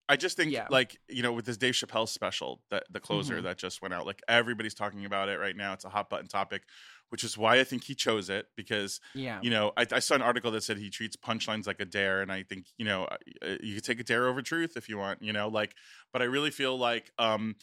[0.08, 0.66] I just think Yeah.
[0.70, 3.44] like you know with this Dave Chappelle special that the closer Mhm.
[3.44, 5.72] that just went out like everybody's talking about it right now.
[5.72, 6.62] It's a hot button topic
[7.10, 9.40] which is why I think he chose it because yeah.
[9.42, 12.22] you know I, I saw an article that said he treats punchlines like a dare
[12.22, 13.16] and I think you know uh,
[13.60, 15.74] you could take a dare over truth if you want you know like
[16.12, 17.56] but I really feel like um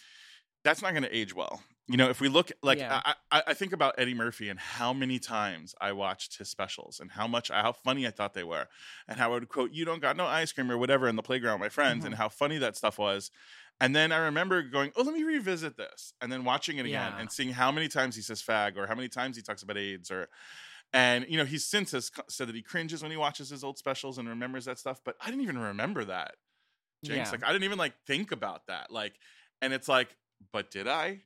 [0.65, 3.01] that's not going to age well you know if we look like Yeah.
[3.05, 6.99] I, I I think about Eddie Murphy and how many times I watched his specials
[6.99, 8.67] and how much how funny I thought they were
[9.07, 11.23] and how I would quote, "You don't got no ice cream" or whatever in the
[11.23, 12.21] playground with my friends, and mm-hmm.
[12.21, 13.31] how funny that stuff was.
[13.79, 17.13] And then I remember going, "Oh, let me revisit this," and then watching it again
[17.13, 17.19] Yeah.
[17.19, 19.77] and seeing how many times he says "fag" or how many times he talks about
[19.77, 20.29] AIDS or.
[20.93, 23.77] And you know he since has said that he cringes when he watches his old
[23.77, 26.35] specials and remembers that stuff, but I didn't even remember that.
[27.03, 27.31] Jinx, Yeah.
[27.31, 28.89] like I didn't even like think about that.
[28.89, 29.13] Like,
[29.61, 30.15] and it's like,
[30.53, 31.23] but did I?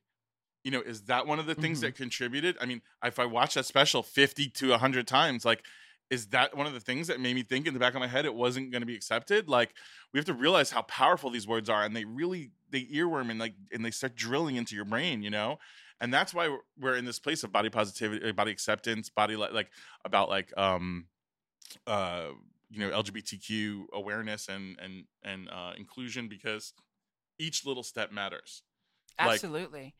[0.64, 1.82] You know, is that one of the things Mhm.
[1.82, 2.57] that contributed?
[2.62, 5.66] I mean, if I watch that special 50 to 100 times, like,
[6.09, 8.07] is that one of the things that made me think in the back of my
[8.07, 9.49] head it wasn't going to be accepted?
[9.49, 9.76] Like,
[10.14, 13.39] we have to realize how powerful these words are, and they really they earworm and
[13.39, 15.57] like and they start drilling into your brain, you know.
[15.99, 19.49] And that's why we're, in this place of body positivity, uh, body acceptance, body li-
[19.51, 19.72] like
[20.05, 21.07] about like um
[21.88, 22.30] uh
[22.70, 26.74] you know LGBTQ awareness and and and uh, inclusion because
[27.39, 28.64] each little step matters.
[29.24, 29.93] Like- Absolutely.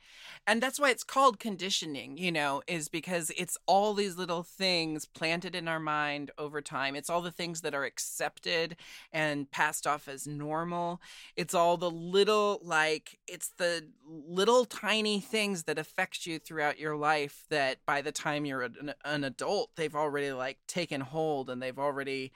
[0.47, 5.05] and that's why it's called conditioning, you know, is because it's all these little things
[5.05, 6.95] planted in our mind over time.
[6.95, 8.76] It's all the things that are accepted
[9.13, 11.01] and passed off as normal.
[11.36, 16.95] It's all the little, like, it's the little tiny things that affect you throughout your
[16.95, 21.61] life that by the time you're an, an adult, they've already, like, taken hold and
[21.61, 22.32] they've already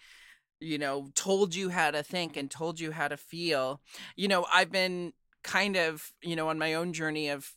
[0.59, 3.81] you know, told you how to think and told you how to feel.
[4.15, 5.13] You know, I've been
[5.45, 7.53] kind of, you know, on my own journey of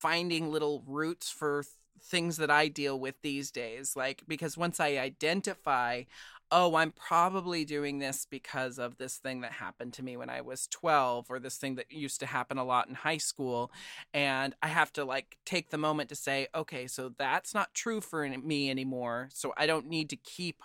[0.00, 1.72] finding little roots for th-
[2.02, 3.94] things that I deal with these days.
[3.94, 6.04] Like, because once I identify,
[6.50, 10.40] oh, I'm probably doing this because of this thing that happened to me when I
[10.40, 13.70] was 12 or this thing that used to happen a lot in high school.
[14.12, 18.00] And I have to like take the moment to say, okay, so that's not true
[18.00, 19.28] for me anymore.
[19.32, 20.62] So I don't need to keep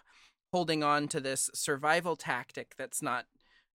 [0.52, 3.26] holding on to this survival tactic that's not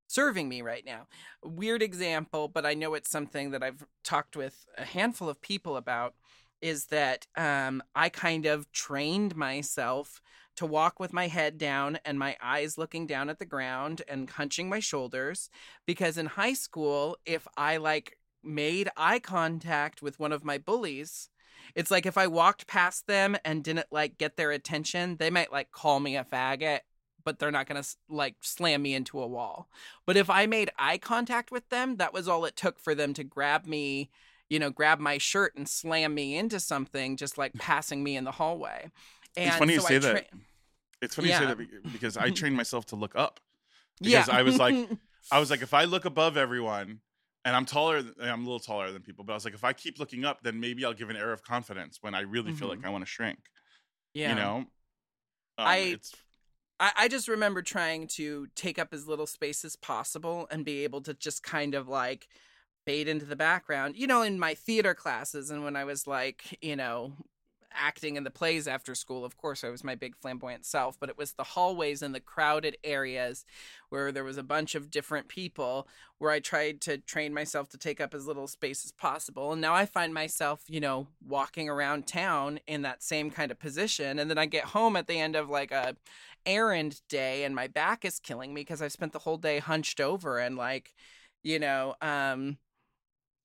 [0.08, 1.06] serving me right now.
[1.44, 5.76] Weird example, but I know it's something that I've talked with a handful of people
[5.76, 6.14] about
[6.60, 10.20] is that um, I kind of trained myself
[10.56, 14.28] to walk with my head down and my eyes looking down at the ground and
[14.28, 15.50] hunching my shoulders
[15.86, 21.30] because in high school if I like made eye contact with one of my bullies
[21.74, 25.52] it's like if I walked past them and didn't like get their attention, they might
[25.52, 26.80] like call me a faggot,
[27.28, 29.68] but they're not going to like slam me into a wall.
[30.06, 33.12] But if I made eye contact with them, that was all it took for them
[33.12, 34.08] to grab me,
[34.48, 38.24] you know, grab my shirt and slam me into something, just like passing me in
[38.24, 38.90] the hallway.
[39.36, 40.28] And it's funny you say I that.
[41.02, 43.40] It's funny you say that because I trained myself to look up.
[44.00, 44.20] yeah.
[44.20, 44.88] because I was like-
[45.30, 47.00] I was like, if I look above everyone,
[47.44, 49.64] and I'm taller, th- I'm a little taller than people, but I was like, if
[49.64, 52.52] I keep looking up, then maybe I'll give an air of confidence when I really
[52.52, 53.38] feel like I want to shrink.
[54.14, 54.30] yeah.
[54.30, 54.66] You know, um,
[55.58, 56.14] I- it's
[56.80, 60.84] I, I just remember trying to take up as little space as possible and be
[60.84, 62.28] able to just kind of like
[62.84, 63.96] fade into the background.
[63.96, 67.12] You know, in my theater classes and when I was like, you know,
[67.70, 71.08] acting in the plays after school, of course, I was my big flamboyant self, but
[71.08, 73.44] it was the hallways and the crowded areas
[73.88, 75.86] where there was a bunch of different people
[76.18, 79.52] where I tried to train myself to take up as little space as possible.
[79.52, 83.58] And now I find myself, you know, walking around town in that same kind of
[83.58, 84.18] position.
[84.18, 85.94] And then I get home at the end of like a
[86.48, 90.00] errand day and my back is killing me because I've spent the whole day hunched
[90.00, 90.94] over and like,
[91.42, 92.58] you know, um,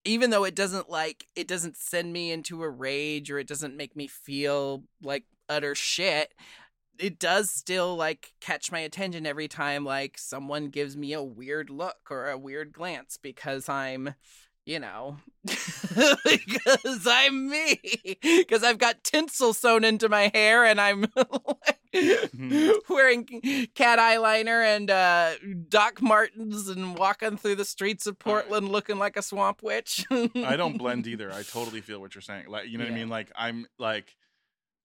[0.06, 3.78] even though it doesn't like it doesn't send me into a rage or it doesn't
[3.78, 6.34] make me feel like utter shit
[6.99, 11.70] it does still like catch my attention every time like someone gives me a weird
[11.70, 14.14] look or a weird glance because I'm
[14.66, 17.80] you know, because I'm me,
[18.22, 21.05] because I've got tinsel sewn into my hair and I'm
[21.93, 22.91] Mm-hmm.
[22.91, 23.26] wearing
[23.76, 25.34] cat eyeliner and uh,
[25.70, 30.03] Doc Martens and walking through the streets of Portland looking like a swamp witch.
[30.11, 31.32] I don't blend either.
[31.32, 32.47] I totally feel what you're saying.
[32.47, 33.09] Like, you know what I mean?
[33.09, 34.16] Like, I'm like,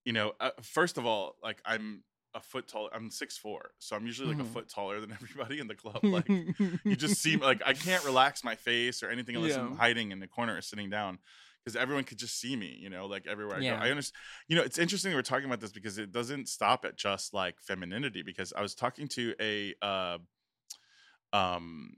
[0.05, 2.03] you know, uh, first of all, like, I'm
[2.39, 2.89] a foot tall.
[2.93, 4.43] I'm six four, so I'm usually like Mhm.
[4.43, 6.03] a foot taller than everybody in the club.
[6.11, 6.29] Like,
[6.89, 10.21] you just seem like I can't relax my face or anything unless I'm hiding in
[10.21, 11.19] the corner or sitting down
[11.65, 13.73] because everyone could just see me, you know, like everywhere I Yeah.
[13.75, 13.77] go.
[13.85, 14.17] I understand,
[14.49, 17.61] you know, it's interesting we're talking about this because it doesn't stop at just like
[17.61, 18.23] femininity.
[18.23, 20.19] Because I was talking to a, uh,
[21.33, 21.97] um,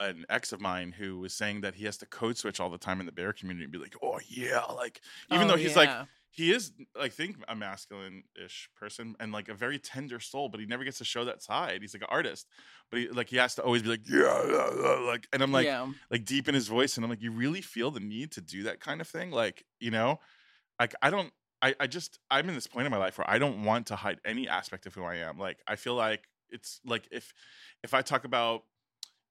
[0.00, 2.78] an ex of mine who was saying that he has to code switch all the
[2.78, 5.76] time in the bear community and be like, oh yeah, like even Oh, though he's
[5.76, 6.04] like yeah.
[6.32, 10.66] He is I think a masculine-ish person and like a very tender soul, but he
[10.66, 11.82] never gets to show that side.
[11.82, 12.48] He's like an artist,
[12.90, 15.52] but he like he has to always be like yeah, yeah, yeah," like, and I'm
[15.52, 15.86] like yeah.
[16.10, 18.62] like deep in his voice, and I'm like, you really feel the need to do
[18.64, 20.20] that kind of thing, like you know,
[20.80, 21.32] like I don't.
[21.64, 23.96] I, I just I'm in this point in my life where I don't want to
[23.96, 25.38] hide any aspect of who I am.
[25.38, 27.32] Like I feel like it's like if
[27.84, 28.62] if I talk about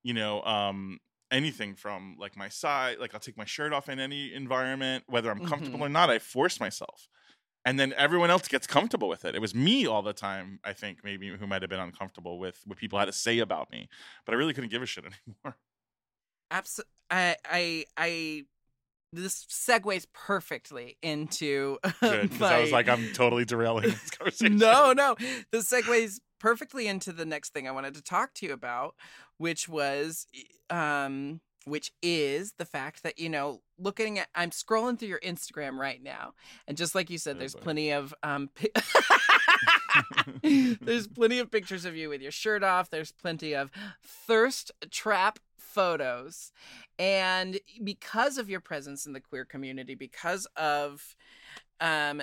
[0.03, 0.99] you know um
[1.31, 5.31] anything from like my side like i'll take my shirt off in any environment whether
[5.31, 5.83] i'm comfortable Mhm.
[5.83, 7.07] or not i force myself
[7.63, 10.73] and then everyone else gets comfortable with it it was me all the time i
[10.73, 13.87] think maybe who might have been uncomfortable with what people had to say about me
[14.25, 15.57] but i really couldn't give a shit anymore
[16.51, 18.43] Abs- I, I, I,
[19.13, 24.91] this segues perfectly into good because i was like i'm totally derailing this conversation no,
[24.93, 25.15] no.
[25.51, 28.95] This segues perfectly into the next thing I wanted to talk to you about,
[29.37, 30.25] which was,
[30.69, 35.77] um, which is the fact that you know, looking at, I'm scrolling through your Instagram
[35.77, 36.33] right now,
[36.67, 38.49] and just like you said, Oh, there's plenty of um.
[38.55, 38.69] pi-
[40.43, 42.89] There's plenty of pictures of you with your shirt off.
[42.89, 43.69] There's plenty of
[44.01, 46.51] thirst trap photos.
[46.97, 51.15] And because of your presence in the queer community, because of
[51.79, 52.21] um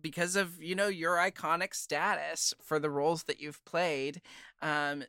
[0.00, 4.20] because of, you know, your iconic status for the roles that you've played,
[4.62, 5.04] um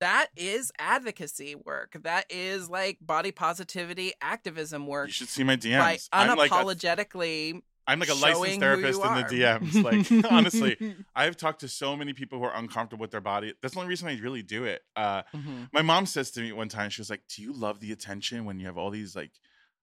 [0.00, 1.94] that is advocacy work.
[2.04, 6.50] That is like body positivity activism work you should see my by dms i'm like
[6.50, 11.68] a, unapologetically i'm like a licensed therapist in the dms like honestly i've talked to
[11.68, 13.52] so many people who are uncomfortable with their body.
[13.60, 14.82] That's the only reason i really do it.
[14.96, 15.68] Uh Mhm.
[15.72, 18.44] My mom says to me one time, she was like, "Do you love the attention
[18.44, 19.32] when you have all these like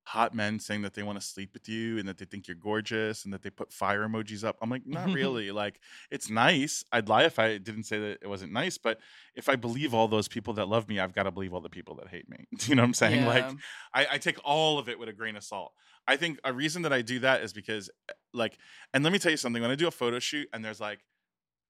[0.08, 2.56] hot men saying that they want to sleep with you and that they think you're
[2.56, 5.52] gorgeous and that they put fire emojis up?" I'm like, "Not really.
[5.52, 5.80] like,
[6.10, 6.84] it's nice.
[6.92, 9.00] I'd lie if I didn't say that it wasn't nice, but
[9.36, 11.70] if I believe all those people that love me, I've got to believe all the
[11.70, 12.48] people that hate me.
[12.66, 13.26] you know what I'm saying?
[13.26, 13.46] Like,
[13.94, 15.74] I, I take all of it with a grain of salt.
[16.08, 17.90] I think a reason that I do that is because,
[18.34, 18.58] like,
[18.94, 19.62] and let me tell you something.
[19.62, 21.00] When I do a photo shoot and there's like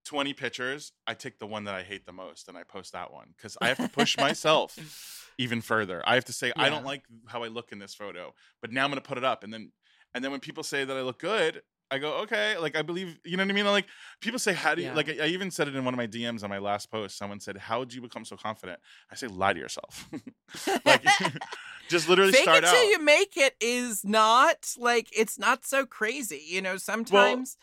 [0.07, 3.11] 20 pictures, I take the one that I hate the most and I post that
[3.13, 6.01] one because I have to push myself even further.
[6.05, 8.85] I have to say I don't like how I look in this photo, but now
[8.85, 9.71] I'm going to put it up and then
[10.15, 13.19] and then when people say that I look good, I go, "Okay, like I believe,
[13.23, 13.65] you know what I mean?
[13.65, 13.85] Like
[14.21, 14.95] people say how do you Yeah.
[14.95, 17.17] like I I even said it in one of my DMs on my last post.
[17.17, 18.79] Someone said, "How did you become so confident?"
[19.11, 20.09] I say, "Lie to yourself."
[20.85, 21.03] like
[21.89, 22.89] just literally Fake start it till out.
[22.89, 26.43] you make it is not like it's not so crazy.
[26.47, 27.57] You know, sometimes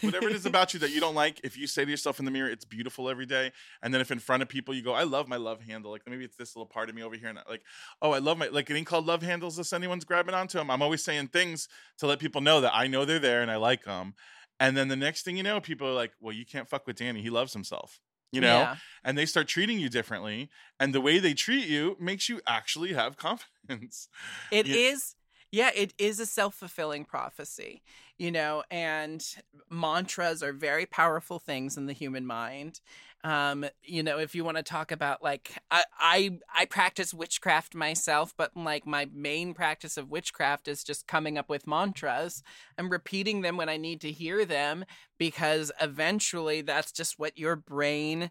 [0.00, 2.24] whatever it is about you that you don't like, if you say to yourself in
[2.24, 3.52] the mirror, it's beautiful every day,
[3.82, 6.02] and then if in front of people you go, I love my love handle, like
[6.08, 7.62] maybe it's this little part of me over here, and like,
[8.02, 10.70] oh, I love my like it ain't called love handles unless anyone's grabbing onto them.
[10.70, 11.68] I'm always saying things
[11.98, 14.14] to let people know that I know they're there and I like them,
[14.60, 16.96] and then the next thing you know, people are like, well, you can't fuck with
[16.96, 18.00] Danny, he loves himself.
[18.30, 18.76] You know, Yeah.
[19.04, 22.92] and they start treating you differently, and the way they treat you makes you actually
[22.92, 24.08] have confidence.
[24.50, 24.76] It Yeah.
[24.76, 25.14] is,
[25.50, 27.82] yeah, it is a self fulfilling prophecy,
[28.18, 29.24] you know, and
[29.70, 32.80] mantras are very powerful things in the human mind.
[33.24, 37.74] Um, you know, if you want to talk about like I, I I practice witchcraft
[37.74, 42.42] myself, but like my main practice of witchcraft is just coming up with mantras
[42.76, 44.84] and repeating them when I need to hear them
[45.18, 48.30] because eventually that's just what your brain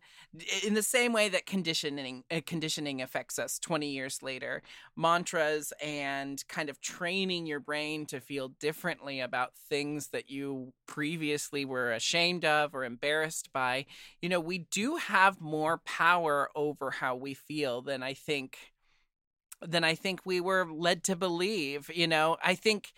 [0.65, 4.61] in the same way that conditioning uh, conditioning affects us 20 years later
[4.95, 9.76] mantras and kind of training your brain to feel differently about things
[10.11, 13.85] that you previously were ashamed of or embarrassed by
[14.21, 18.57] you know we do have more power over how we feel than i think
[19.61, 22.93] than i think we were led to believe you know i think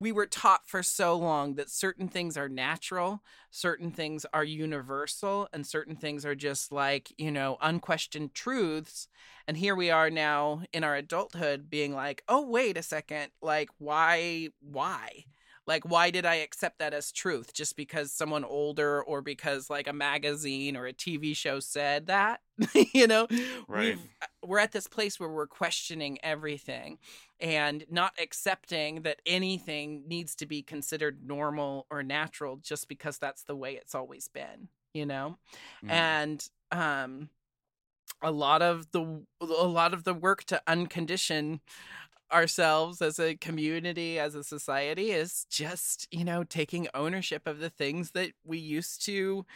[0.00, 5.48] we were taught for so long that certain things are natural, certain things are universal,
[5.52, 9.08] and certain things are just like, you know, unquestioned truths.
[9.46, 13.70] And here we are now in our adulthood being like, oh, wait a second, like,
[13.78, 15.24] why, why?
[15.66, 19.86] Like why did i accept that as truth just because someone older or because like
[19.86, 22.40] a magazine or a tv show said that
[22.94, 23.26] you know
[23.68, 23.98] Right.
[24.44, 26.98] We're at this place where we're questioning everything
[27.40, 33.44] and not accepting that anything needs to be considered normal or natural just because that's
[33.44, 35.36] the way it's always been you know
[35.84, 35.90] Mm.
[35.90, 37.28] and um
[38.22, 41.60] a lot of the a lot of the work to uncondition
[42.34, 47.70] ourselves as a community as a society is just you know taking ownership of the
[47.70, 49.46] things that we used to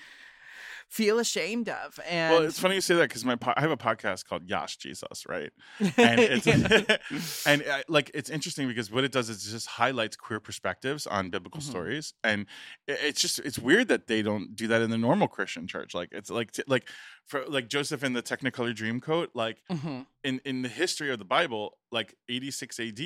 [0.88, 3.70] feel ashamed of and well, it's funny you say that because my po- I have
[3.70, 5.50] a podcast called Yas Jesus, right?
[5.80, 6.46] and it's
[7.46, 11.06] and uh, like it's interesting because what it does is it just highlights queer perspectives
[11.06, 11.64] on biblical Mhm.
[11.70, 12.46] stories and
[12.86, 15.94] it- it's just it's weird that they don't do that in the normal christian church
[15.94, 16.88] like it's like t- like
[17.26, 20.06] for like joseph in the technicolor dreamcoat like Mhm.
[20.24, 22.96] in in the history of the bible like 86 ad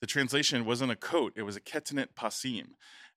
[0.00, 2.68] the translation wasn't a coat it was a ketonet passim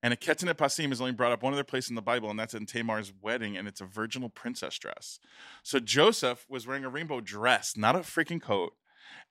[0.04, 2.40] and a ketonet passim is only brought up one other place in the bible and
[2.40, 5.20] that's in tamar's wedding and it's a virginal princess dress.
[5.64, 8.74] So joseph was wearing a rainbow dress not a freaking coat.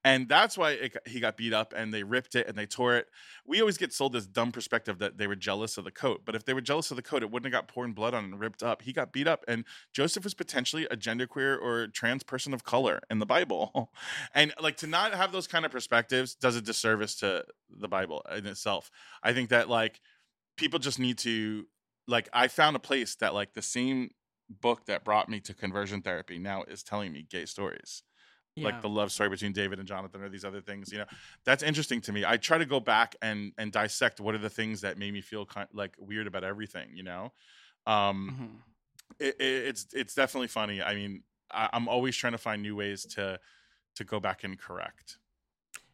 [0.04, 2.96] And that's why it, he got beat up and they ripped it and they tore
[2.96, 3.06] it.
[3.46, 6.34] We always get sold this dumb perspective that they were jealous of the coat but
[6.34, 8.40] if they were jealous of the coat it wouldn't have got poured blood on and
[8.40, 8.82] ripped up.
[8.82, 13.00] He got beat up and joseph was potentially a genderqueer or trans person of color
[13.10, 13.90] in the bible.
[14.34, 18.24] And like to not have those kind of perspectives does a disservice to the bible
[18.36, 18.90] in itself.
[19.22, 20.00] I think that like
[20.61, 21.66] people just need to
[22.06, 24.11] like i found a place that like the same
[24.48, 28.02] book that brought me to conversion therapy now is telling me gay stories
[28.62, 30.92] like the love story between David and Jonathan or these other things.
[30.92, 31.04] You know,
[31.44, 32.24] that's interesting to me.
[32.26, 35.20] I try to go back and and dissect what are the things that made me
[35.20, 36.88] feel kind like weird about everything.
[36.94, 37.32] You know,
[37.86, 38.62] um, Mhm.
[39.18, 40.82] it, it, it's it's definitely funny.
[40.82, 43.40] I mean, I, I'm always trying to find new ways to
[43.96, 45.18] to go back and correct.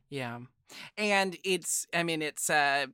[0.09, 0.41] Yeah.
[0.97, 2.87] And it's I mean it's uh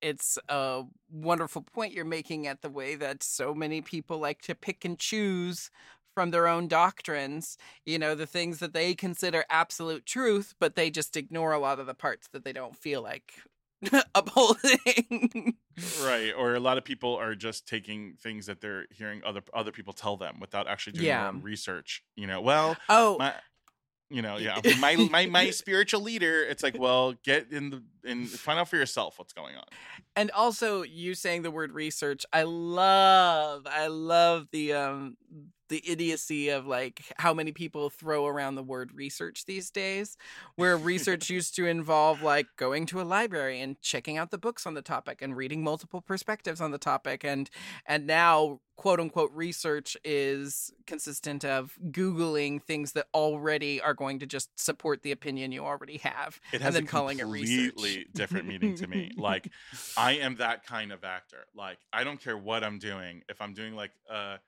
[0.00, 4.54] it's a wonderful point you're making at the way that so many people like to
[4.54, 5.70] pick and choose
[6.14, 10.88] from their own doctrines, you know, the things that they consider absolute truth, but they
[10.90, 13.32] just ignore a lot of the parts that they don't feel like
[14.14, 15.56] upholding.
[16.02, 16.32] Right.
[16.36, 19.92] Or a lot of people are just taking things that they're hearing other other people
[19.92, 21.18] tell them without actually doing Yeah.
[21.22, 22.04] their own research.
[22.14, 23.34] You know, well, oh, my
[24.10, 28.28] you know yeah my my my spiritual leader it's like well get in the and
[28.28, 29.64] find out for yourself what's going on.
[30.14, 35.16] And also you saying the word research i love i love the um
[35.68, 40.16] the idiocy of like how many people throw around the word research these days
[40.56, 44.66] where research used to involve like going to a library and checking out the books
[44.66, 47.50] on the topic and reading multiple perspectives on the topic and
[47.86, 54.26] and now quote unquote research is consistent of googling things that already are going to
[54.26, 57.72] just support the opinion you already have it and has then a calling it research.
[57.74, 59.12] completely different meaning to me.
[59.16, 59.50] Like
[59.96, 61.46] i am that kind of actor.
[61.54, 63.22] Like i don't care what i'm doing.
[63.28, 64.38] If i'm doing like a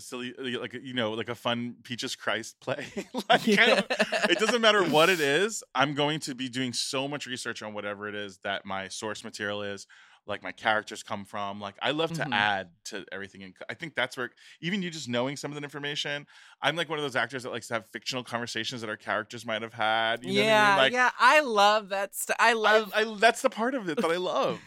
[0.00, 2.86] silly like you know like a fun peaches christ play
[3.28, 3.86] like don't,
[4.30, 7.72] it doesn't matter what it is i'm going to be doing so much research on
[7.74, 9.86] whatever it is that my source material is
[10.26, 12.32] like my characters come from like i love to Mhm.
[12.32, 14.30] add to everything and i think that's where
[14.60, 16.26] even you just knowing some of the information
[16.62, 19.46] i'm like one of those actors that likes to have fictional conversations that our characters
[19.46, 22.14] might have had you know yeah, what i mean like yeah, I love that.
[22.14, 22.92] St- I love.
[22.94, 24.60] I, I, that's the part of it that i love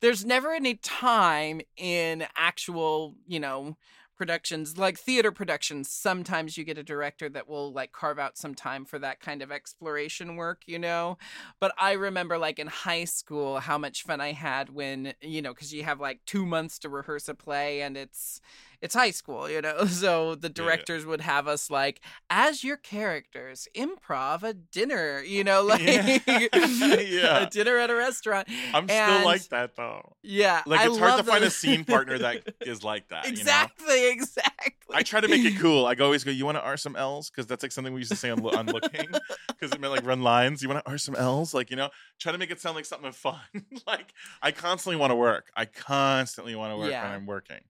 [0.00, 3.76] There's never any time in actual, you know,
[4.16, 5.90] productions like theater productions.
[5.90, 9.42] Sometimes you get a director that will like carve out some time for that kind
[9.42, 11.18] of exploration work, you know.
[11.60, 15.52] But I remember like in high school how much fun I had when you know
[15.52, 18.40] because you have like two months to rehearse a play and it's
[18.82, 19.86] it's high school, you know.
[20.02, 20.52] So the Yeah.
[20.54, 27.46] directors would have us like as your characters improv a dinner, you know, like Yeah.
[27.46, 28.48] a dinner at a restaurant.
[28.74, 32.18] i'm still like that though Yeah, like I it's hard to find a scene partner
[32.18, 33.40] that is like that you know?
[33.40, 34.72] exactly, exactly.
[34.94, 35.86] I try to make it cool.
[35.86, 38.00] I go always go, "You want to R some L's?" Because that's like something we
[38.00, 39.08] used to say on, on looking,
[39.48, 40.60] because it meant like run lines.
[40.62, 41.54] You want to R some L's?
[41.54, 43.40] Like you know, try to make it sound like something fun.
[43.86, 44.12] like
[44.42, 45.50] I constantly want to work.
[45.56, 47.04] I constantly want to work Yeah.
[47.04, 47.60] when I'm working.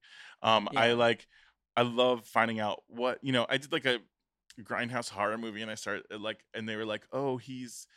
[0.43, 1.27] Um, I like,
[1.75, 3.45] I love finding out what you know.
[3.49, 3.99] I did like a
[4.61, 7.87] grindhouse horror movie, and I started uh, like, and they were like, "Oh, he's."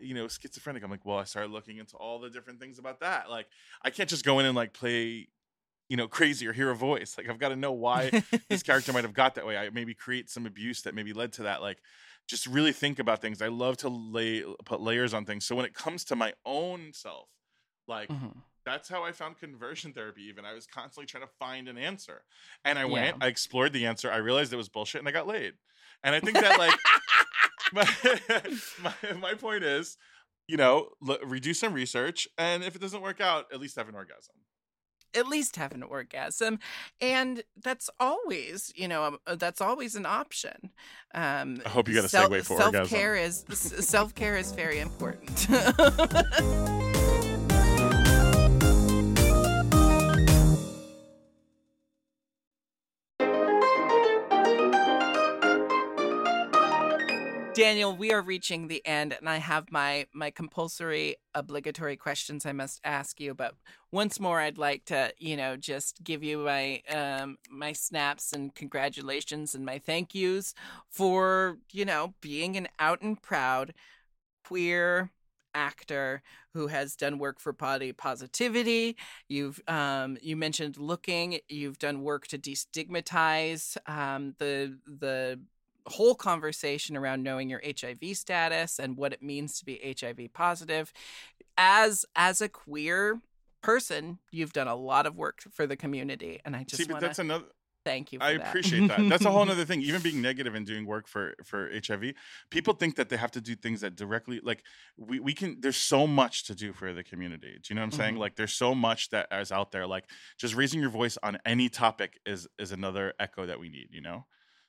[0.00, 0.82] You know, schizophrenic.
[0.82, 3.30] I'm like, well, I started looking into all the different things about that.
[3.30, 3.46] Like,
[3.82, 5.28] I can't just go in and like play,
[5.88, 7.16] you know, crazy or hear a voice.
[7.16, 8.12] Like, I've got to know why
[8.48, 9.56] this character might have got that way.
[9.56, 11.62] I maybe create some abuse that maybe led to that.
[11.62, 11.78] Like,
[12.26, 13.42] just really think about things.
[13.42, 15.44] I love to lay put layers on things.
[15.44, 17.28] So when it comes to my own self,
[17.86, 18.42] like Mhm.
[18.66, 20.22] That's how I found conversion therapy.
[20.24, 22.24] Even I was constantly trying to find an answer,
[22.64, 22.92] and I Yeah.
[22.92, 24.10] went, I explored the answer.
[24.12, 25.54] I realized it was bullshit, and I got laid.
[26.04, 26.78] And I think that like
[27.72, 27.88] my,
[28.82, 29.96] my my point is.
[30.48, 33.88] you know, l- redo some research, and if it doesn't work out, at least have
[33.88, 34.34] an orgasm.
[35.14, 36.58] at least have an orgasm
[37.00, 40.70] and that's always you know um, uh, that's always an option
[41.14, 42.72] um I hope you got a segue for orgasm.
[42.74, 45.46] self-care is s- self-care is very important
[57.56, 62.52] Daniel, we are reaching the end, and I have my my compulsory, obligatory questions I
[62.52, 63.34] must ask you.
[63.34, 63.54] But
[63.90, 68.54] once more, I'd like to, you know, just give you my um my snaps and
[68.54, 70.52] congratulations and my thank yous
[70.90, 73.72] for, you know, being an out and proud
[74.44, 75.10] queer
[75.54, 78.98] actor who has done work for body positivity.
[79.28, 81.38] You've um, you mentioned looking.
[81.48, 85.40] You've done work to destigmatize um, the the
[85.88, 90.92] whole conversation around knowing your HIV status and what it means to be HIV positive.
[91.56, 93.20] As as a queer
[93.62, 97.00] person, you've done a lot of work for the community, and I just See, but
[97.00, 97.46] that's another.
[97.84, 98.18] thank you.
[98.18, 98.48] For I that.
[98.48, 99.08] appreciate that.
[99.08, 99.80] That's a whole other thing.
[99.82, 102.12] Even being negative and doing work for for HIV,
[102.50, 104.62] people think that they have to do things that directly like
[104.98, 105.56] we we can.
[105.60, 107.58] There's so much to do for the community.
[107.62, 108.14] Do you know what I'm saying?
[108.16, 108.18] Mhm.
[108.18, 109.86] Like there's so much that is out there.
[109.86, 110.04] Like
[110.38, 113.88] just raising your voice on any topic is is another echo that we need.
[113.90, 114.26] You know.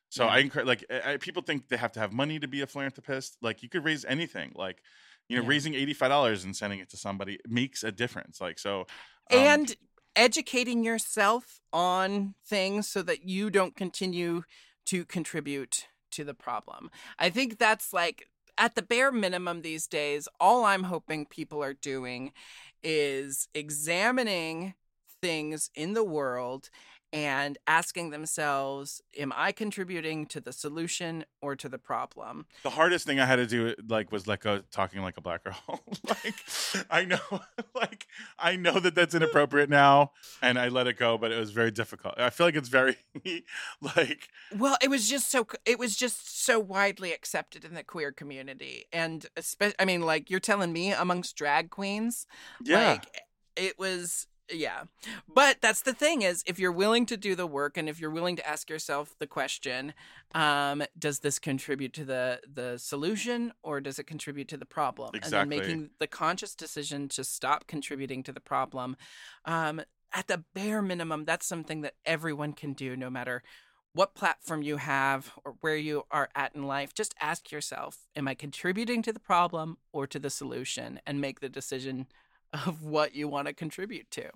[0.09, 0.31] So Yeah.
[0.31, 3.37] I encourage like I, people think they have to have money to be a philanthropist.
[3.41, 4.51] Like you could raise anything.
[4.55, 4.81] Like
[5.29, 5.49] you know, Yeah.
[5.49, 8.39] raising eighty five dollars and sending it to somebody makes a difference.
[8.41, 8.81] Like so.
[8.81, 8.87] um,
[9.39, 9.75] and
[10.15, 14.43] educating yourself on things so that you don't continue
[14.85, 16.89] to contribute to the problem.
[17.19, 18.27] I think that's like
[18.57, 22.31] at the bare minimum these days, all I'm hoping people are doing
[22.83, 24.73] is examining
[25.21, 26.69] things in the world
[27.13, 32.45] and asking themselves, am I contributing to the solution or to the problem?
[32.63, 35.43] The hardest thing I had to do like was like a, talking like a black
[35.43, 35.81] girl.
[36.07, 36.35] like
[36.89, 37.19] I know
[37.75, 41.51] like I know that that's inappropriate now and I let it go but it was
[41.51, 42.15] very difficult.
[42.17, 42.97] I feel like it's very
[43.81, 48.11] like Well, it was just so it was just so widely accepted in the queer
[48.11, 52.25] community, and especially, I mean, like you're telling me amongst drag queens,
[52.63, 52.91] yeah.
[52.91, 53.05] like
[53.55, 54.83] it was, yeah.
[55.33, 58.11] But that's the thing is, if you're willing to do the work, and if you're
[58.11, 59.93] willing to ask yourself the question,
[60.33, 65.11] um, does this contribute to the the solution, or does it contribute to the problem?
[65.13, 65.57] And Exactly.
[65.57, 68.97] then making the conscious decision to stop contributing to the problem.
[69.45, 69.81] Um,
[70.13, 73.43] at the bare minimum, that's something that everyone can do, no matter
[73.93, 78.27] what platform you have or where you are at in life, just ask yourself, am
[78.27, 80.99] I contributing to the problem or to the solution?
[81.05, 82.05] And make the decision
[82.53, 84.29] of what you want to contribute to.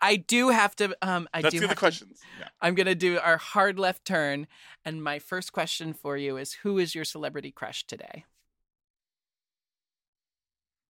[0.00, 2.20] I do have to um I Let's do do the have to- questions.
[2.38, 2.48] Yeah.
[2.60, 4.46] I'm going to do our hard left turn
[4.84, 8.24] and my first question for you is who is your celebrity crush today?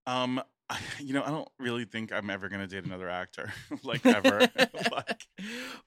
[0.07, 0.41] Um
[1.01, 3.53] you know, I don't really think I'm ever going to date another actor
[3.85, 4.41] like ever.
[4.57, 5.27] like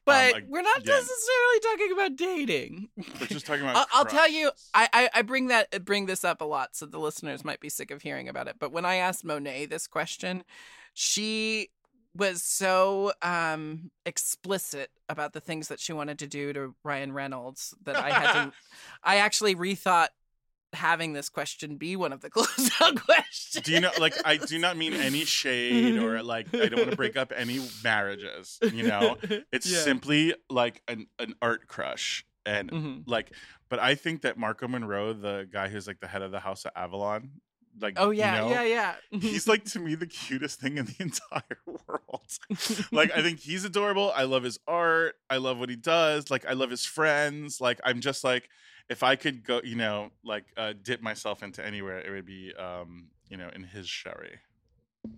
[0.05, 0.95] but ag- we're not again.
[0.95, 2.89] necessarily talking about dating.
[3.19, 4.51] we're just talking about I'll, I'll tell you.
[4.73, 7.69] I, I I bring that bring this up a lot, so the listeners might be
[7.69, 8.55] sick of hearing about it.
[8.59, 10.43] But when I asked Monet this question,
[10.93, 11.69] she
[12.15, 17.73] was so um explicit about the things that she wanted to do to Ryan Reynolds
[17.83, 18.53] that I had to
[19.03, 20.07] I actually rethought
[20.73, 23.63] having this question be one of the closeout questions.
[23.65, 26.91] do you know like i do not mean any shade or like i don't want
[26.91, 29.17] to break up any marriages you know
[29.51, 29.79] it's Yeah.
[29.81, 33.03] simply like an, an art crush and Mhm.
[33.07, 33.33] like
[33.69, 36.65] but i think that Marko Monroe the guy who's like the head of the house
[36.65, 37.31] of avalon
[37.81, 38.95] like Oh you yeah, know, yeah, yeah.
[39.21, 42.27] he's like to me the cutest thing in the entire world
[42.91, 46.45] like i think he's adorable i love his art i love what he does like
[46.45, 48.49] i love his friends like i'm just like
[48.89, 52.53] if i could go you know like uh, dip myself into anywhere it would be
[52.57, 54.39] um you know in his sherry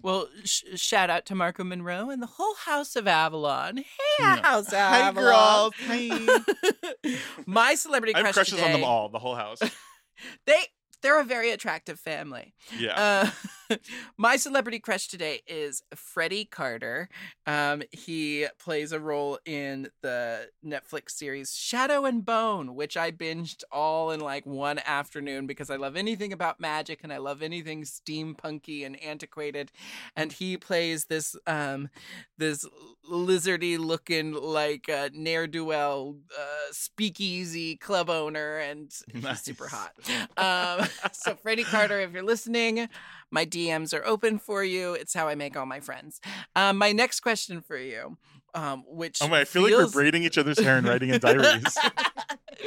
[0.03, 3.77] Well, sh- shout out to Marko Monroe and the whole House of Avalon.
[3.77, 3.83] Hey,
[4.19, 4.41] Yeah.
[4.43, 5.71] House of Hi, Avalon.
[5.71, 5.73] girls.
[5.87, 7.15] Hi.
[7.47, 8.23] My celebrity crush.
[8.23, 9.59] i have crush crushes on them all the whole house
[10.45, 10.59] They
[11.01, 12.53] they're a very attractive family.
[12.77, 13.29] yeah Uh,
[14.17, 17.09] my celebrity crush today is Freddy Carter.
[17.45, 23.63] Um, he plays a role in the Netflix series Shadow and Bone, which I binged
[23.71, 27.83] all in like one afternoon because I love anything about magic and I love anything
[27.83, 29.71] steampunky and antiquated.
[30.15, 31.89] And he plays this um,
[32.37, 32.65] this
[33.09, 39.91] lizardy looking like uh, ne'er do well uh, speakeasy club owner, and he's super hot.
[40.37, 42.87] Um, so Freddy Carter, if you're listening,
[43.31, 44.93] my DMs are open for you.
[44.93, 46.19] It's how I make all my friends.
[46.55, 48.17] Um, my next question for you,
[48.53, 51.19] um, which oh my i feel like we're braiding each other's hair and writing in
[51.19, 51.77] diaries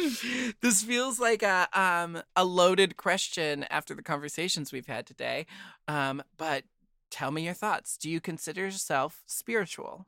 [0.61, 5.47] this feels like a um a loaded question after the conversations we've had today.
[5.89, 6.65] Um, but
[7.11, 7.97] tell me your thoughts.
[7.97, 10.07] Do you consider yourself spiritual?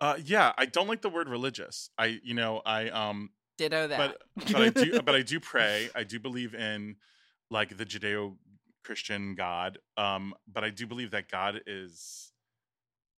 [0.00, 1.88] Uh, yeah, I don't like the word religious.
[1.96, 4.16] I, you know, I um, Ditto that.
[4.36, 5.88] but but I do but I do pray.
[5.94, 6.96] I do believe in
[7.50, 8.36] like the Judeo
[8.84, 9.78] Christian God.
[9.96, 12.32] Um, but I do believe that God is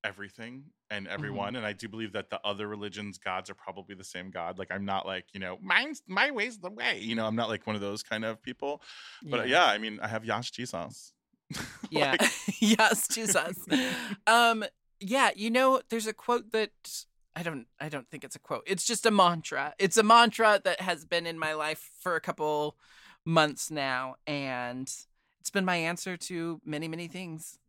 [0.04, 4.04] everything and everyone, and I do believe that the other religions' gods are probably the
[4.04, 4.60] same God.
[4.60, 7.00] Like I'm not like you know mine's my way's the way.
[7.02, 8.82] You know, I'm not like one of those kind of people.
[9.24, 11.14] But yeah, I mean, I have Yas Jesus.
[11.92, 12.16] Yeah.
[12.20, 13.56] Like, yes, Jesus.
[14.26, 14.66] um,
[15.00, 16.72] yeah, you know, there's a quote that
[17.36, 18.64] I don't I don't think it's a quote.
[18.66, 19.76] It's just a mantra.
[19.78, 22.78] It's a mantra that has been in my life for a couple
[23.26, 24.92] months now and
[25.46, 27.60] it's been my answer to many, many things.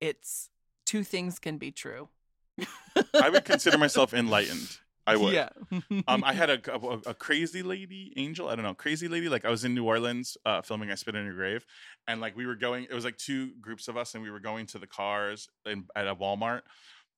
[0.00, 0.50] It's
[0.84, 2.08] two things can be true.
[3.14, 4.76] I would consider myself enlightened.
[5.06, 5.32] I would.
[5.32, 5.50] Yeah.
[6.08, 8.48] um, I had a, a, a crazy lady angel.
[8.48, 9.28] I don't know, crazy lady.
[9.28, 11.64] Like I was in New Orleans uh, filming "I Spit in Your Grave,"
[12.08, 12.88] and like we were going.
[12.90, 15.84] It was like two groups of us, and we were going to the cars in,
[15.94, 16.62] at a Walmart.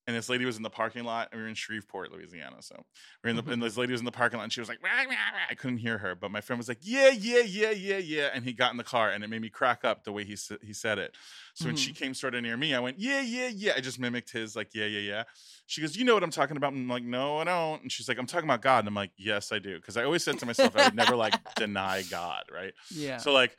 [0.07, 2.57] And this lady was in the parking lot, and we were in Shreveport, Louisiana.
[2.61, 2.85] So
[3.23, 3.53] we are in the, mm-hmm.
[3.53, 5.47] and this lady was in the parking lot, and she was like, "Rah, rah, rah."
[5.49, 8.45] I couldn't hear her, but my friend was like, "Yeah, yeah, yeah, yeah, yeah," and
[8.45, 10.75] he got in the car, and it made me crack up the way he he
[10.75, 11.17] said it.
[11.55, 12.05] So when she mm-hmm.
[12.05, 14.75] came sort of near me, I went, "Yeah, yeah, yeah." I just mimicked his like,
[14.75, 15.25] "Yeah, yeah, yeah."
[15.67, 18.07] She goes, "You know what I'm talking about?" I'm like, "No, I don't." And she's
[18.07, 20.39] like, "I'm talking about God." And I'm like, "Yes, I do," because I always said
[20.41, 22.75] to myself, I would never like deny God, right?
[22.91, 23.17] yeah.
[23.17, 23.57] So like,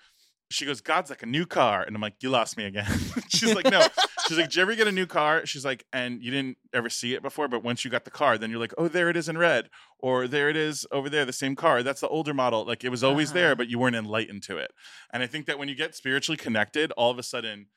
[0.51, 2.85] she goes, "God's like a new car," and I'm like, "You lost me again."
[3.29, 3.81] she's like, "No."
[4.28, 6.89] She's like, "Did you ever get a new car?" She's like, "And you didn't ever
[6.89, 9.17] see it before, but once you got the car, then you're like, oh, there it
[9.17, 9.69] is in red,
[9.99, 11.84] or there it is over there, the same car.
[11.84, 12.65] That's the older model.
[12.65, 13.39] Like it was always Uh-huh.
[13.39, 14.71] there, but you weren't enlightened to it."
[15.13, 17.67] And I think that when you get spiritually connected, all of a sudden,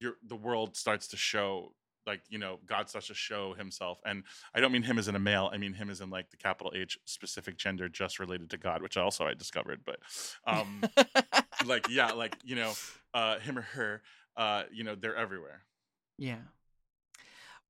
[0.00, 1.74] your the world starts to show.
[2.04, 5.14] Like you know, God starts to show Himself, and I don't mean Him as in
[5.14, 5.48] a male.
[5.52, 8.82] I mean Him as in like the capital H specific gender, just related to God,
[8.82, 9.82] which also I discovered.
[9.86, 10.00] But
[10.44, 10.82] um,
[11.66, 12.72] like yeah like you know
[13.14, 14.02] uh him or her
[14.36, 15.62] uh you know they're everywhere
[16.18, 16.42] Yeah.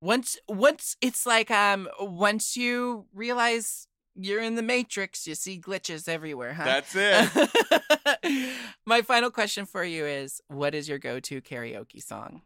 [0.01, 6.07] Once once it's like um once you realize you're in the matrix, you see glitches
[6.07, 6.65] everywhere, huh?
[6.65, 8.53] that's it
[8.85, 12.41] My final question for you is what is your go-to karaoke song?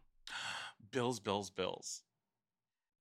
[0.92, 2.04] bills bills bills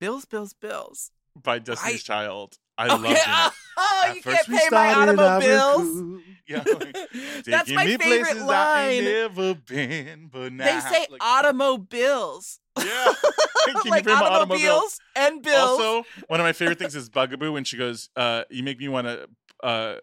[0.00, 1.10] Bills, bills, bills.
[1.40, 2.96] by destiny's I- child i Okay.
[2.96, 6.22] loved it Oh, At you can't pay my automobiles.
[6.48, 6.96] yeah like,
[7.44, 9.04] That's my favorite line.
[9.04, 12.58] never been but now They say like, automobiles.
[12.82, 13.12] yeah
[13.86, 15.78] like my automobiles and bills.
[15.80, 18.62] Also, one of my favorite things is Bug a Boo when she goes, uh, "You
[18.62, 19.26] make me want to
[19.62, 19.96] uh,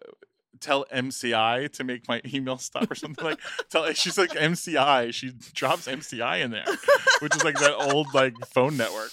[0.60, 5.12] tell MCI to make my email stop or something like." Tell she's like MCI.
[5.14, 6.64] She drops MCI in there,
[7.20, 9.10] which is like that old like phone network.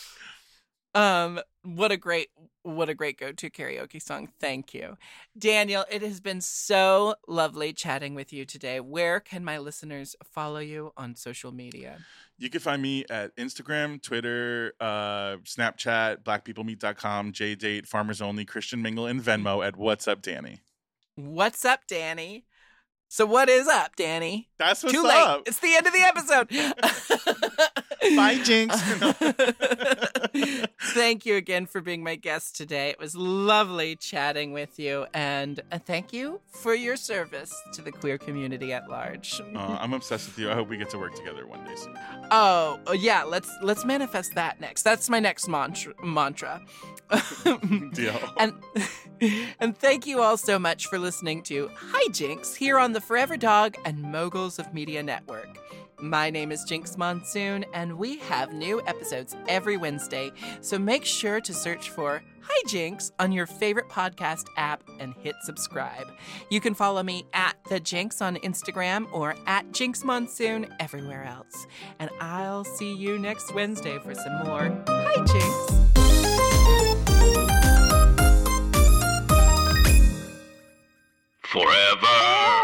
[0.93, 2.29] Um, what a great,
[2.63, 4.29] what a great go-to karaoke song.
[4.39, 4.97] Thank you,
[5.37, 5.85] Daniel.
[5.89, 8.79] It has been so lovely chatting with you today.
[8.79, 11.99] Where can my listeners follow you on social media?
[12.37, 19.05] You can find me at Instagram, Twitter, uh, Snapchat, blackpeoplemeet.com, JDate, Farmers Only, Christian Mingle,
[19.05, 20.61] and Venmo at What's Up Danny.
[21.15, 22.45] What's up, Danny?
[23.09, 24.49] So what is up, Danny?
[24.57, 25.37] That's what's Too up.
[25.37, 25.43] late.
[25.47, 26.49] It's the end of the episode.
[28.01, 28.71] Bye, Jinkx.
[30.81, 32.89] thank you again for being my guest today.
[32.89, 37.91] It was lovely chatting with you, and uh, thank you for your service to the
[37.91, 39.39] queer community at large.
[39.55, 40.49] Uh, I'm obsessed with you.
[40.49, 41.97] I hope we get to work together one day soon.
[42.31, 44.83] Oh, uh, yeah, let's let's manifest that next.
[44.83, 45.93] That's my next mantra.
[46.03, 46.61] mantra.
[47.93, 48.19] Deal.
[48.37, 48.53] and
[49.59, 53.37] and thank you all so much for listening to Hi Jinx here on the Forever
[53.37, 55.59] Dog and Moguls of Media Network.
[56.01, 60.31] My name is Jinkx Monsoon, and we have new episodes every Wednesday.
[60.59, 65.35] So make sure to search for Hi Jinx on your favorite podcast app and hit
[65.43, 66.07] subscribe.
[66.49, 71.67] You can follow me at the Jinkx on Instagram or at Jinkx Monsoon everywhere else.
[71.99, 75.81] And I'll see you next Wednesday for some more Hi Jinx.
[81.43, 82.60] Forever.